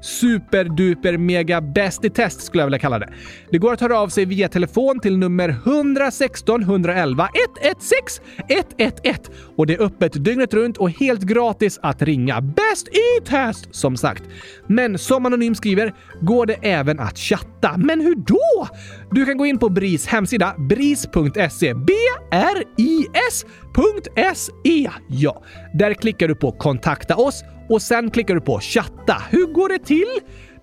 [0.00, 3.12] Superduper mega bäst i test skulle jag vilja kalla det.
[3.50, 7.28] Det går att höra av sig via telefon till nummer 116 111
[7.62, 9.14] 116 111
[9.56, 12.40] och det är öppet dygnet runt och helt gratis att ringa.
[12.40, 14.22] Bäst i test som sagt.
[14.66, 17.76] Men som Anonym skriver går det även att chatta.
[17.76, 18.68] Men hur då?
[19.10, 21.74] Du kan gå in på BRIS hemsida bris.se.
[21.74, 23.44] B-R-I-S
[23.74, 24.90] .se.
[25.08, 25.42] Ja,
[25.74, 29.22] där klickar du på kontakta oss och sen klickar du på chatta.
[29.30, 30.08] Hur går det till?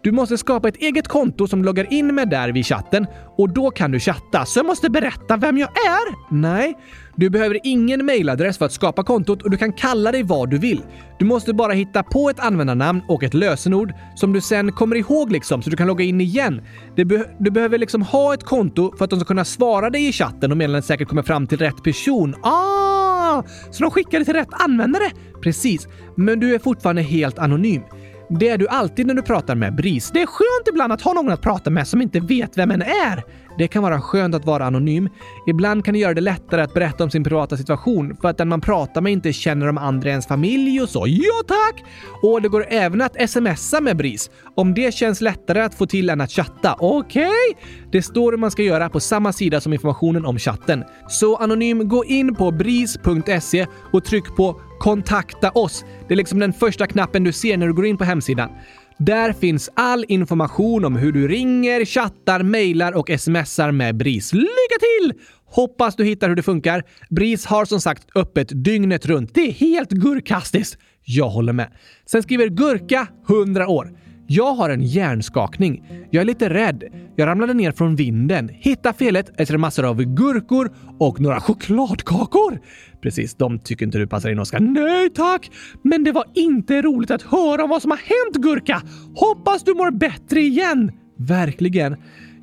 [0.04, 3.72] Du måste skapa ett eget konto som loggar in med där vid chatten och då
[3.72, 4.46] kan du chatta.
[4.46, 6.34] Så jag måste berätta vem jag är?
[6.36, 6.78] Nej,
[7.18, 10.58] du behöver ingen mailadress för att skapa kontot och du kan kalla dig vad du
[10.58, 10.82] vill.
[11.20, 15.32] Du måste bara hitta på ett användarnamn och ett lösenord som du sen kommer ihåg
[15.32, 16.62] liksom så du kan logga in igen.
[16.96, 20.12] Be du behöver liksom ha ett konto för att de ska kunna svara dig i
[20.12, 22.36] chatten och meddelandet säkert kommer fram till rätt person.
[22.42, 23.44] Ah!
[23.72, 25.12] Så de skickar det till rätt användare?
[25.42, 27.82] Precis, men du är fortfarande helt anonym.
[28.30, 30.12] Det är du alltid när du pratar med BRIS.
[30.12, 32.82] Det är skönt ibland att ha någon att prata med som inte vet vem en
[32.82, 33.24] är.
[33.58, 35.10] Det kan vara skönt att vara anonym.
[35.48, 38.48] Ibland kan det göra det lättare att berätta om sin privata situation för att den
[38.48, 41.06] man pratar med inte känner de andra i ens familj och så.
[41.08, 41.84] Ja tack!
[42.22, 46.10] Och det går även att smsa med BRIS om det känns lättare att få till
[46.10, 46.76] än att chatta.
[46.80, 47.28] Okej?
[47.28, 47.64] Okay?
[47.92, 50.84] Det står hur man ska göra på samma sida som informationen om chatten.
[51.08, 55.86] Så anonym, gå in på bris.se och tryck på kontakta oss.
[56.08, 58.50] Det är liksom den första knappen du ser när du går in på hemsidan.
[58.98, 64.34] Där finns all information om hur du ringer, chattar, mejlar och smsar med BRIS.
[64.34, 65.14] Lycka till!
[65.46, 66.84] Hoppas du hittar hur det funkar.
[67.10, 69.34] BRIS har som sagt öppet dygnet runt.
[69.34, 70.78] Det är helt gurkastiskt.
[71.04, 71.72] Jag håller med.
[72.06, 73.92] Sen skriver Gurka 100 år.
[74.28, 75.84] Jag har en hjärnskakning.
[76.12, 76.84] Jag är lite rädd.
[77.16, 82.60] Jag ramlade ner från vinden, hittade felet äter massor av gurkor och några chokladkakor.
[83.02, 84.60] Precis, de tycker inte du passar in Oskar.
[84.60, 85.52] Nej tack!
[85.82, 88.82] Men det var inte roligt att höra om vad som har hänt Gurka.
[89.16, 90.92] Hoppas du mår bättre igen.
[91.18, 91.96] Verkligen.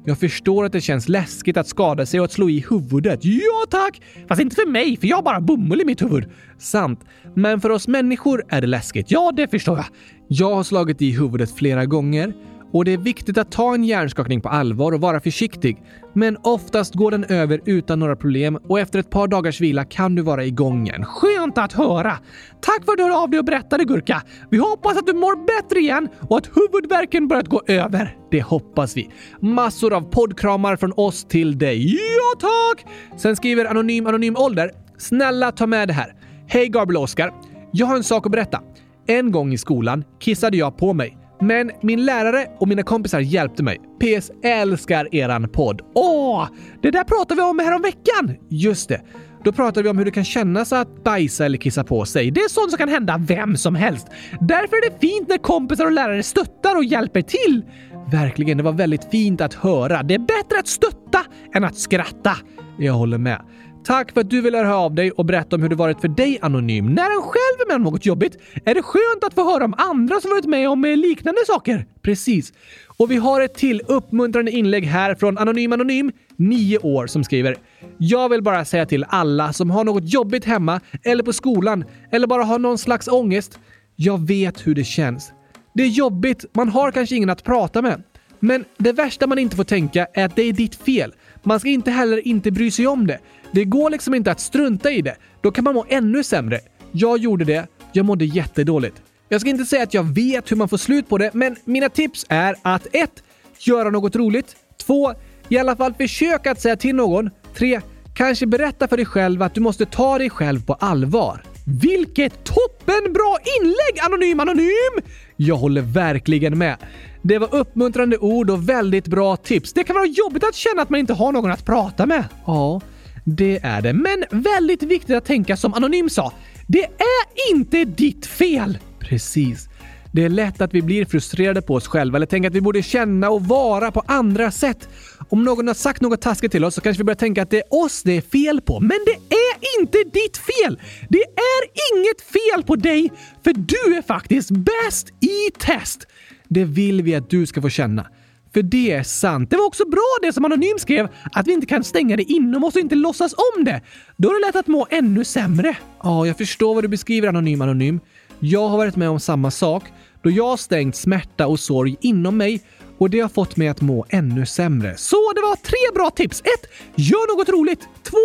[0.07, 3.20] Jag förstår att det känns läskigt att skada sig och att slå i huvudet.
[3.22, 4.02] Ja tack!
[4.28, 6.24] Fast inte för mig, för jag har bara bomull i mitt huvud.
[6.59, 7.00] Sant.
[7.34, 9.11] Men för oss människor är det läskigt.
[9.11, 9.86] Ja, det förstår jag.
[10.28, 12.32] Jag har slagit i huvudet flera gånger
[12.75, 15.83] och det är viktigt att ta en hjärnskakning på allvar och vara försiktig.
[16.12, 20.14] Men oftast går den över utan några problem och efter ett par dagars vila kan
[20.14, 21.05] du vara igång igen.
[21.05, 22.18] Skönt att höra!
[22.61, 24.22] Tack för att du hörde av dig och berättade Gurka.
[24.51, 28.16] Vi hoppas att du mår bättre igen och att huvudvärken börjat gå över.
[28.31, 29.11] Det hoppas vi.
[29.41, 31.95] Massor av poddkramar från oss till dig.
[31.95, 32.87] Ja tack!
[33.16, 34.70] Sen skriver Anonym Anonym Ålder.
[34.99, 36.14] Snälla ta med det här.
[36.47, 37.33] Hej Gabriel Oskar.
[37.72, 38.61] Jag har en sak att berätta.
[39.07, 41.24] En gång i skolan kissade jag på mig.
[41.41, 43.80] Men min lärare och mina kompisar hjälpte mig.
[44.01, 45.82] PS älskar eran podd.
[45.95, 46.49] Åh!
[46.82, 48.37] Det där pratade vi om häromveckan!
[48.51, 49.01] Just det.
[49.45, 52.30] Då pratade vi om hur det kan kännas att bajsa eller kissa på sig.
[52.30, 54.07] Det är sånt som kan hända vem som helst.
[54.41, 57.62] Därför är det fint när kompisar och lärare stöttar och hjälper till.
[58.11, 60.02] Verkligen, det var väldigt fint att höra.
[60.02, 61.20] Det är bättre att stötta
[61.55, 62.36] än att skratta.
[62.78, 63.40] Jag håller med.
[63.84, 66.09] Tack för att du ville höra av dig och berätta om hur det varit för
[66.09, 66.86] dig anonym.
[66.86, 69.74] När en själv är med om något jobbigt är det skönt att få höra om
[69.78, 71.86] andra som varit med om liknande saker.
[72.02, 72.52] Precis.
[72.96, 77.57] Och vi har ett till uppmuntrande inlägg här från Anonym Anonym, 9 år, som skriver
[77.98, 82.26] “Jag vill bara säga till alla som har något jobbigt hemma eller på skolan eller
[82.26, 83.59] bara har någon slags ångest.
[83.96, 85.32] Jag vet hur det känns.
[85.75, 88.03] Det är jobbigt, man har kanske ingen att prata med.
[88.41, 91.14] Men det värsta man inte får tänka är att det är ditt fel.
[91.43, 93.18] Man ska inte heller inte bry sig om det.
[93.53, 95.16] Det går liksom inte att strunta i det.
[95.41, 96.61] Då kan man må ännu sämre.
[96.93, 97.66] Jag gjorde det.
[97.93, 99.03] Jag mådde jättedåligt.
[99.29, 101.89] Jag ska inte säga att jag vet hur man får slut på det, men mina
[101.89, 103.11] tips är att 1.
[103.59, 104.57] Göra något roligt.
[104.87, 105.12] 2.
[105.49, 107.31] I alla fall försöka att säga till någon.
[107.55, 107.81] 3.
[108.14, 111.43] Kanske berätta för dig själv att du måste ta dig själv på allvar.
[111.64, 115.10] Vilket toppenbra inlägg Anonym Anonym!
[115.36, 116.76] Jag håller verkligen med.
[117.22, 119.72] Det var uppmuntrande ord och väldigt bra tips.
[119.72, 122.24] Det kan vara jobbigt att känna att man inte har någon att prata med.
[122.46, 122.80] Ja,
[123.24, 123.92] det är det.
[123.92, 126.32] Men väldigt viktigt att tänka som Anonym sa.
[126.66, 128.78] Det är inte ditt fel!
[128.98, 129.68] Precis.
[130.14, 132.82] Det är lätt att vi blir frustrerade på oss själva eller tänker att vi borde
[132.82, 134.88] känna och vara på andra sätt.
[135.28, 137.56] Om någon har sagt något taskigt till oss så kanske vi börjar tänka att det
[137.56, 138.80] är oss det är fel på.
[138.80, 140.80] Men det är inte ditt fel!
[141.08, 141.62] Det är
[141.94, 143.12] inget fel på dig,
[143.44, 146.06] för du är faktiskt bäst i test!
[146.48, 148.06] Det vill vi att du ska få känna.
[148.54, 149.50] För det är sant.
[149.50, 152.64] Det var också bra det som Anonym skrev, att vi inte kan stänga det inom
[152.64, 153.80] oss och inte låtsas om det.
[154.16, 155.76] Då är det lätt att må ännu sämre.
[156.02, 158.00] Ja, jag förstår vad du beskriver Anonym Anonym.
[158.47, 159.84] Jag har varit med om samma sak
[160.22, 162.62] då jag har stängt smärta och sorg inom mig
[162.99, 164.97] och det har fått mig att må ännu sämre.
[164.97, 166.40] Så det var tre bra tips.
[166.40, 166.47] 1.
[166.95, 167.80] Gör något roligt.
[167.80, 168.16] 2.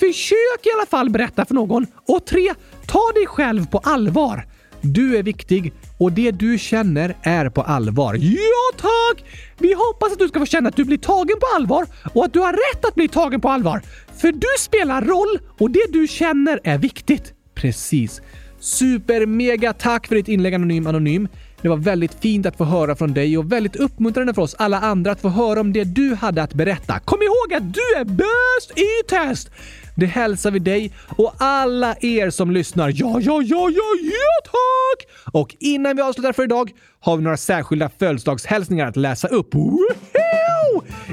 [0.00, 1.86] Försök i alla fall berätta för någon.
[2.08, 2.54] Och 3.
[2.86, 4.46] Ta dig själv på allvar.
[4.80, 8.14] Du är viktig och det du känner är på allvar.
[8.14, 9.24] Ja tack!
[9.58, 12.32] Vi hoppas att du ska få känna att du blir tagen på allvar och att
[12.32, 13.82] du har rätt att bli tagen på allvar.
[14.16, 17.34] För du spelar roll och det du känner är viktigt.
[17.54, 18.20] Precis.
[18.62, 21.28] Super mega tack för ditt inlägg Anonym Anonym.
[21.62, 24.80] Det var väldigt fint att få höra från dig och väldigt uppmuntrande för oss alla
[24.80, 26.98] andra att få höra om det du hade att berätta.
[26.98, 29.50] Kom ihåg att du är bäst i test!
[29.96, 32.88] Det hälsar vi dig och alla er som lyssnar.
[32.88, 35.32] Ja, ja, ja, ja, ja tack!
[35.32, 39.54] Och innan vi avslutar för idag har vi några särskilda födelsedagshälsningar att läsa upp.
[39.54, 39.78] Woho!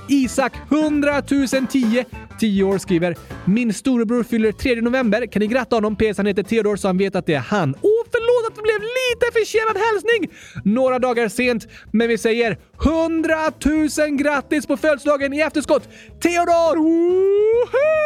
[0.08, 2.06] Isak 100 010
[2.40, 5.26] 10 år skriver “Min storebror fyller 3 november.
[5.26, 5.96] Kan ni gratta honom?
[5.96, 7.76] PS han heter Theodor så han vet att det är han.
[7.82, 10.32] Åh, förlåt att det blev lite försenad hälsning!
[10.64, 15.90] Några dagar sent, men vi säger 100 000 grattis på födelsedagen i efterskott!
[16.22, 16.76] Theodor!
[16.78, 18.00] Woho!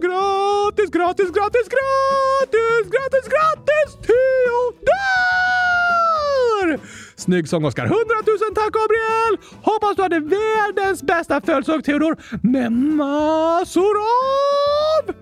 [0.00, 4.98] Gratis, gratis, gratis, gratis, gratis, gratis, Theodor!
[7.18, 7.84] Snygg sång, Oskar.
[7.84, 9.38] 100 000 tack, Gabriel!
[9.62, 15.14] Hoppas du hade världens bästa födelsedag, Theodor, med massor av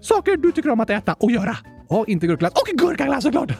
[0.00, 1.56] saker du tycker om att äta och göra.
[1.88, 2.52] Och inte gurkaglass.
[2.52, 3.50] Och gurkaglass såklart!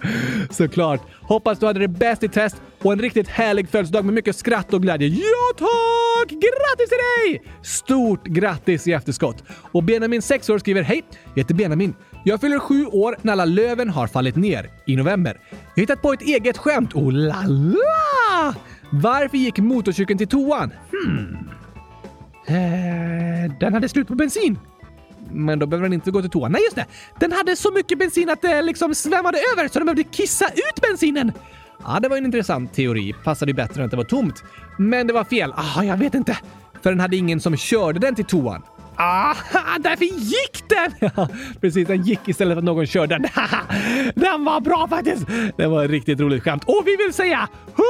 [0.50, 1.00] såklart.
[1.22, 4.74] Hoppas du hade det bäst i test och en riktigt härlig födelsedag med mycket skratt
[4.74, 5.08] och glädje.
[5.08, 6.30] Ja tack!
[6.30, 7.42] Grattis till dig!
[7.62, 9.44] Stort grattis i efterskott.
[9.72, 11.02] Och Benjamin, 6 år, skriver Hej!
[11.34, 11.94] Jag heter Benjamin.
[12.24, 15.40] Jag fyller sju år när alla löven har fallit ner i november.
[15.50, 16.94] Jag har hittat på ett eget skämt.
[16.94, 18.54] Oh la la!
[18.90, 20.72] Varför gick motorcykeln till toan?
[20.90, 21.50] Hmm.
[22.46, 24.58] Eh, den hade slut på bensin.
[25.32, 26.52] Men då behöver den inte gå till toan.
[26.52, 26.86] Nej, just det!
[27.18, 30.80] Den hade så mycket bensin att det liksom svämmade över så den behövde kissa ut
[30.82, 31.32] bensinen.
[31.86, 33.14] Ja, det var en intressant teori.
[33.24, 34.44] Passade ju bättre än att det var tomt.
[34.78, 35.52] Men det var fel.
[35.56, 36.38] Ah, jag vet inte.
[36.82, 38.62] För den hade ingen som körde den till toan.
[39.00, 41.10] Aha, därför gick den!
[41.16, 41.28] Ja,
[41.60, 41.88] precis.
[41.88, 43.22] Den gick istället för att någon körde den.
[44.14, 45.26] den var bra faktiskt!
[45.56, 46.64] Det var ett riktigt roligt skämt.
[46.66, 47.80] Och vi vill säga 100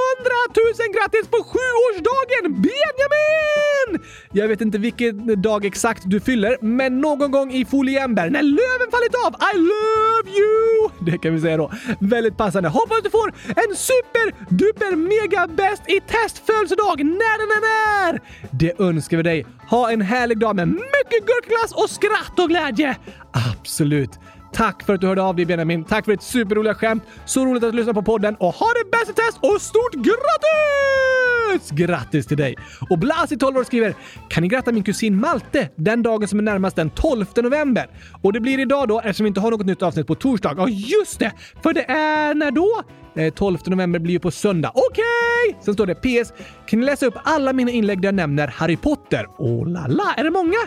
[0.57, 4.07] 000 grattis på sjuårsdagen Benjamin!
[4.33, 8.91] Jag vet inte vilken dag exakt du fyller, men någon gång i foliember när löven
[8.91, 9.35] fallit av.
[9.55, 10.91] I love you!
[11.07, 11.71] Det kan vi säga då.
[12.01, 12.69] Väldigt passande.
[12.69, 17.65] Hoppas du får en super duper mega bäst i test födelsedag när den än
[18.09, 18.21] är!
[18.51, 19.47] Det önskar vi dig.
[19.69, 20.69] Ha en härlig dag med
[21.05, 22.97] mycket gurkglass och skratt och glädje!
[23.33, 24.11] Absolut.
[24.53, 25.85] Tack för att du hörde av dig Benjamin.
[25.85, 27.03] Tack för ett superroliga skämt.
[27.25, 31.71] Så roligt att lyssna på podden och ha det bäst i test och stort grattis!
[31.71, 32.57] Grattis till dig!
[32.91, 33.95] Och Blasi 12 år skriver
[34.29, 37.91] “Kan ni gratta min kusin Malte den dagen som är närmast den 12 november?”
[38.23, 40.55] Och det blir idag då eftersom vi inte har något nytt avsnitt på torsdag.
[40.57, 41.33] Ja, just det!
[41.63, 42.83] För det är när då?
[43.17, 44.73] Eh, 12 november blir ju på söndag.
[44.75, 45.05] Okej!
[45.51, 45.65] Okay!
[45.65, 46.33] Sen står det PS.
[46.67, 49.27] Kan ni läsa upp alla mina inlägg där jag nämner Harry Potter?
[49.39, 50.59] Oh la la, är det många?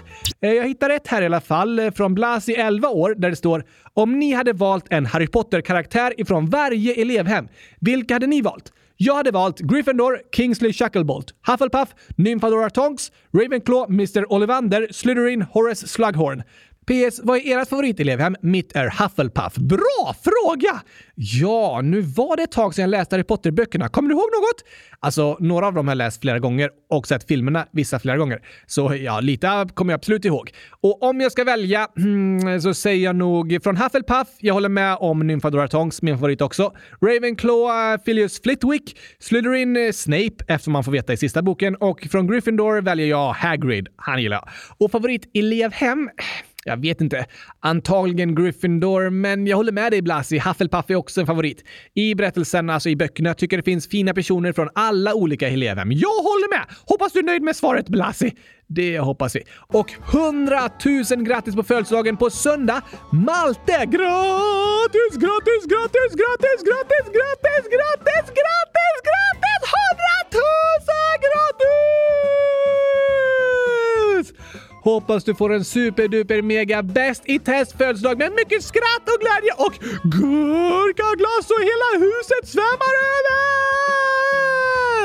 [0.41, 3.36] Eh, jag hittar ett här i alla fall eh, från Blasi 11 år där det
[3.36, 3.64] står
[3.94, 7.48] “Om ni hade valt en Harry Potter-karaktär ifrån varje elevhem,
[7.80, 14.34] vilka hade ni valt?” Jag hade valt Gryffindor, Kingsley Shacklebolt, Hufflepuff, Nymphadora Tonks, Ravenclaw, Mr.
[14.34, 16.44] Ollivander, Slytherin, Horace Slughorn.
[16.86, 17.19] PS.
[17.23, 18.36] Vad är ert favoritelevhem?
[18.41, 19.55] Mitt är Hufflepuff.
[19.55, 20.81] Bra fråga!
[21.15, 23.89] Ja, nu var det ett tag sedan jag läste Harry Potter-böckerna.
[23.89, 24.63] Kommer du ihåg något?
[24.99, 28.41] Alltså, några av dem har jag läst flera gånger och sett filmerna, vissa flera gånger.
[28.67, 30.51] Så ja, lite kommer jag absolut ihåg.
[30.81, 34.27] Och om jag ska välja hmm, så säger jag nog från Hufflepuff.
[34.39, 36.73] Jag håller med om Nymfadora Tongs, min favorit också.
[37.01, 41.75] Ravenclaw, Filius Flitwick, Slytherin, eh, Snape, eftersom man får veta i sista boken.
[41.75, 43.88] Och från Gryffindor väljer jag Hagrid.
[43.95, 44.49] Han gillar jag.
[44.77, 46.09] Och favoritelevhem?
[46.66, 47.26] Jag vet inte.
[47.59, 50.39] Antagligen Gryffindor, men jag håller med dig Blasi.
[50.39, 51.64] Hufflepuff är också en favorit.
[51.93, 55.91] I berättelsen, alltså i böckerna, tycker det finns fina personer från alla olika elevhem.
[55.91, 56.66] Jag håller med!
[56.86, 58.36] Hoppas du är nöjd med svaret Blasi.
[58.68, 59.43] Det hoppas vi.
[59.68, 60.70] Och 100
[61.11, 62.82] 000 grattis på födelsedagen på söndag!
[63.11, 63.86] Malte!
[63.95, 69.64] Grattis, grattis, grattis, grattis, grattis, grattis, grattis, grattis, grattis!
[69.99, 70.41] 100 000
[71.26, 72.82] grattis!
[74.84, 79.51] Hoppas du får en superduper mega bäst i test födelsedag med mycket skratt och glädje
[79.57, 79.73] och
[80.03, 82.93] gurkaglass och hela huset svämmar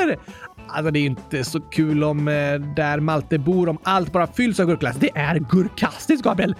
[0.03, 0.19] över!
[0.67, 2.33] Alltså det är inte så kul om eh,
[2.75, 4.95] där Malte bor om allt bara fylls av gurkglass.
[4.99, 6.55] Det är gurkastiskt, Gabriel!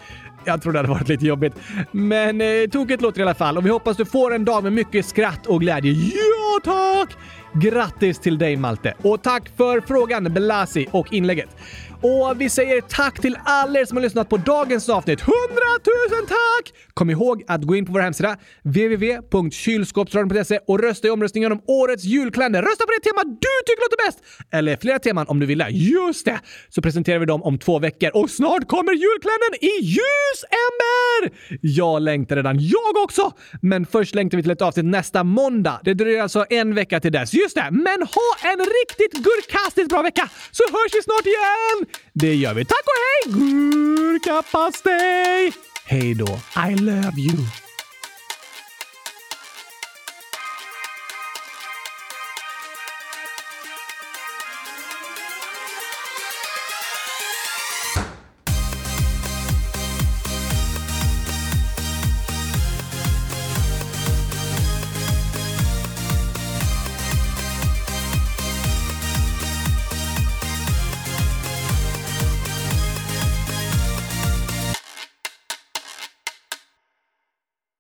[0.46, 1.54] Jag tror det hade varit lite jobbigt.
[1.92, 4.74] Men eh, tokigt låter i alla fall och vi hoppas du får en dag med
[4.74, 5.92] mycket skratt och glädje.
[5.92, 7.18] Ja, tack!
[7.54, 8.94] Grattis till dig Malte!
[9.02, 11.50] Och tack för frågan Blasi och inlägget.
[12.02, 15.22] Och vi säger tack till alla er som har lyssnat på dagens avsnitt.
[15.22, 15.34] 100
[16.20, 16.74] 000 tack!
[16.94, 22.04] Kom ihåg att gå in på vår hemsida www.kylskåpsradion.se och rösta i omröstningen om årets
[22.04, 22.62] julkalender.
[22.62, 24.20] Rösta på det tema du tycker låter bäst!
[24.52, 25.70] Eller flera teman om du vill det.
[25.70, 26.40] Just det!
[26.70, 31.40] Så presenterar vi dem om två veckor och snart kommer julkalendern i ljusämber!
[31.62, 33.32] Jag längtar redan, jag också!
[33.62, 35.80] Men först längtar vi till ett avsnitt nästa måndag.
[35.84, 37.34] Det dröjer alltså en vecka till dess.
[37.34, 37.68] Just det!
[37.72, 41.89] Men ha en riktigt gurkastiskt bra vecka så hörs vi snart igen!
[42.14, 42.66] Det gör vi.
[42.66, 42.94] Tack och
[43.34, 43.40] hej!
[43.40, 45.54] Gurkapastej!
[45.86, 46.40] Hej då.
[46.70, 47.38] I love you.